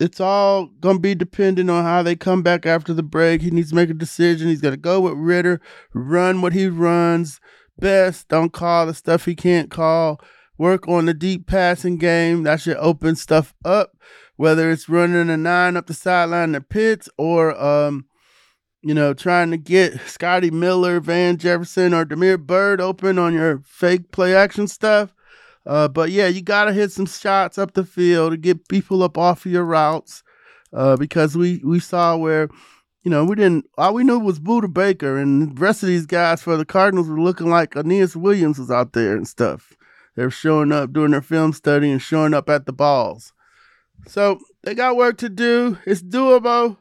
it's 0.00 0.20
all 0.20 0.68
gonna 0.80 0.98
be 0.98 1.14
dependent 1.14 1.68
on 1.68 1.84
how 1.84 2.02
they 2.02 2.16
come 2.16 2.42
back 2.42 2.64
after 2.64 2.94
the 2.94 3.02
break. 3.02 3.42
He 3.42 3.50
needs 3.50 3.70
to 3.70 3.76
make 3.76 3.90
a 3.90 3.94
decision. 3.94 4.48
He's 4.48 4.62
gonna 4.62 4.78
go 4.78 5.00
with 5.02 5.14
Ridder, 5.14 5.60
run 5.92 6.40
what 6.40 6.54
he 6.54 6.68
runs 6.68 7.40
best. 7.78 8.28
Don't 8.28 8.54
call 8.54 8.86
the 8.86 8.94
stuff 8.94 9.26
he 9.26 9.34
can't 9.34 9.70
call 9.70 10.18
work 10.58 10.88
on 10.88 11.06
the 11.06 11.14
deep 11.14 11.46
passing 11.46 11.96
game. 11.96 12.42
That 12.44 12.60
should 12.60 12.76
open 12.76 13.16
stuff 13.16 13.54
up, 13.64 13.96
whether 14.36 14.70
it's 14.70 14.88
running 14.88 15.30
a 15.30 15.36
nine 15.36 15.76
up 15.76 15.86
the 15.86 15.94
sideline 15.94 16.52
the 16.52 16.60
Pitts 16.60 17.08
or 17.18 17.60
um, 17.60 18.06
you 18.82 18.94
know, 18.94 19.14
trying 19.14 19.50
to 19.50 19.56
get 19.56 19.98
Scotty 20.06 20.50
Miller, 20.50 21.00
Van 21.00 21.38
Jefferson, 21.38 21.94
or 21.94 22.04
Damiere 22.04 22.36
Byrd 22.36 22.80
open 22.80 23.18
on 23.18 23.32
your 23.32 23.62
fake 23.64 24.10
play 24.12 24.34
action 24.34 24.68
stuff. 24.68 25.14
Uh, 25.66 25.88
but 25.88 26.10
yeah, 26.10 26.26
you 26.26 26.42
gotta 26.42 26.72
hit 26.72 26.92
some 26.92 27.06
shots 27.06 27.56
up 27.56 27.72
the 27.72 27.84
field 27.84 28.32
to 28.32 28.36
get 28.36 28.68
people 28.68 29.02
up 29.02 29.16
off 29.16 29.46
of 29.46 29.52
your 29.52 29.64
routes. 29.64 30.22
Uh, 30.72 30.96
because 30.96 31.36
we 31.36 31.60
we 31.64 31.78
saw 31.78 32.16
where 32.16 32.48
you 33.04 33.10
know, 33.10 33.24
we 33.24 33.36
didn't. 33.36 33.66
All 33.76 33.94
we 33.94 34.02
knew 34.02 34.18
was 34.18 34.40
Budda 34.40 34.72
Baker, 34.72 35.18
and 35.18 35.54
the 35.54 35.60
rest 35.60 35.82
of 35.82 35.88
these 35.88 36.06
guys 36.06 36.42
for 36.42 36.56
the 36.56 36.64
Cardinals 36.64 37.08
were 37.08 37.20
looking 37.20 37.50
like 37.50 37.76
Aeneas 37.76 38.16
Williams 38.16 38.58
was 38.58 38.70
out 38.70 38.94
there 38.94 39.14
and 39.14 39.28
stuff. 39.28 39.74
They're 40.16 40.30
showing 40.30 40.72
up 40.72 40.92
doing 40.92 41.10
their 41.10 41.22
film 41.22 41.52
study 41.52 41.90
and 41.90 42.00
showing 42.00 42.34
up 42.34 42.48
at 42.48 42.66
the 42.66 42.72
balls. 42.72 43.32
So 44.06 44.40
they 44.62 44.74
got 44.74 44.96
work 44.96 45.18
to 45.18 45.28
do. 45.28 45.78
It's 45.86 46.02
doable. 46.02 46.76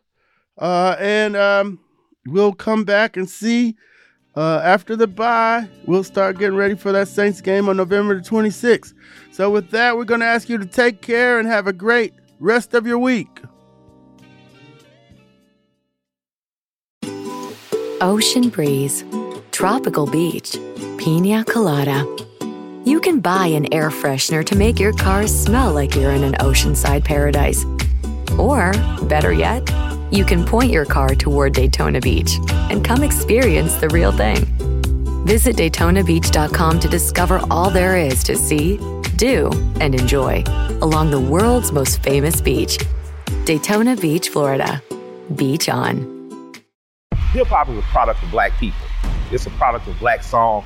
Uh, 0.58 0.96
and 1.00 1.36
um, 1.36 1.80
we'll 2.28 2.54
come 2.54 2.84
back 2.84 3.18
and 3.18 3.30
see 3.30 3.76
uh, 4.36 4.62
after 4.64 4.96
the 4.96 5.08
bye. 5.08 5.68
We'll 5.86 6.04
start 6.04 6.38
getting 6.38 6.58
ready 6.58 6.76
for 6.76 6.92
that 6.92 7.08
Saints 7.08 7.42
game 7.42 7.70
on 7.70 7.78
November 7.78 8.16
the 8.16 8.22
26th. 8.28 8.94
So, 9.32 9.50
with 9.50 9.72
that, 9.72 9.98
we're 9.98 10.06
going 10.06 10.20
to 10.20 10.26
ask 10.26 10.50
you 10.50 10.58
to 10.58 10.66
take 10.66 11.02
care 11.02 11.40
and 11.40 11.48
have 11.48 11.68
a 11.68 11.74
great 11.74 12.14
rest 12.40 12.74
of 12.74 12.86
your 12.86 13.00
week. 13.00 13.42
Ocean 18.02 18.50
breeze, 18.50 19.04
tropical 19.52 20.06
beach, 20.06 20.58
pina 20.98 21.46
colada. 21.46 22.06
You 22.86 23.00
can 23.00 23.22
buy 23.22 23.48
an 23.48 23.74
air 23.74 23.90
freshener 23.90 24.46
to 24.46 24.58
make 24.58 24.78
your 24.78 24.92
car 24.92 25.26
smell 25.26 25.72
like 25.72 25.96
you're 25.96 26.12
in 26.12 26.26
an 26.26 26.34
oceanside 26.34 27.06
paradise. 27.06 27.64
Or, 28.38 28.74
better 29.04 29.32
yet, 29.32 29.64
you 30.12 30.26
can 30.26 30.44
point 30.44 30.70
your 30.70 30.84
car 30.84 31.16
toward 31.16 31.54
Daytona 31.54 32.02
Beach 32.02 32.34
and 32.70 32.84
come 32.84 33.02
experience 33.02 33.76
the 33.76 33.88
real 33.88 34.12
thing. 34.12 34.46
Visit 35.26 35.56
DaytonaBeach.com 35.56 36.82
to 36.82 36.88
discover 36.90 37.40
all 37.50 37.70
there 37.70 37.96
is 37.96 38.22
to 38.26 38.36
see, 38.36 38.78
do, 39.16 39.50
and 39.80 39.96
enjoy 39.96 40.44
along 40.82 41.12
the 41.12 41.22
world's 41.22 41.72
most 41.72 42.04
famous 42.04 42.42
beach. 42.42 42.78
Daytona 43.46 43.96
Beach, 43.96 44.28
Florida. 44.28 44.84
Beach 45.36 45.70
on. 45.70 46.52
Hip 47.32 47.48
hop 47.48 47.70
is 47.70 47.78
a 47.78 47.82
product 47.84 48.22
of 48.24 48.30
black 48.30 48.52
people. 48.60 48.86
It's 49.32 49.46
a 49.46 49.52
product 49.52 49.88
of 49.88 49.98
black 50.00 50.22
song 50.22 50.66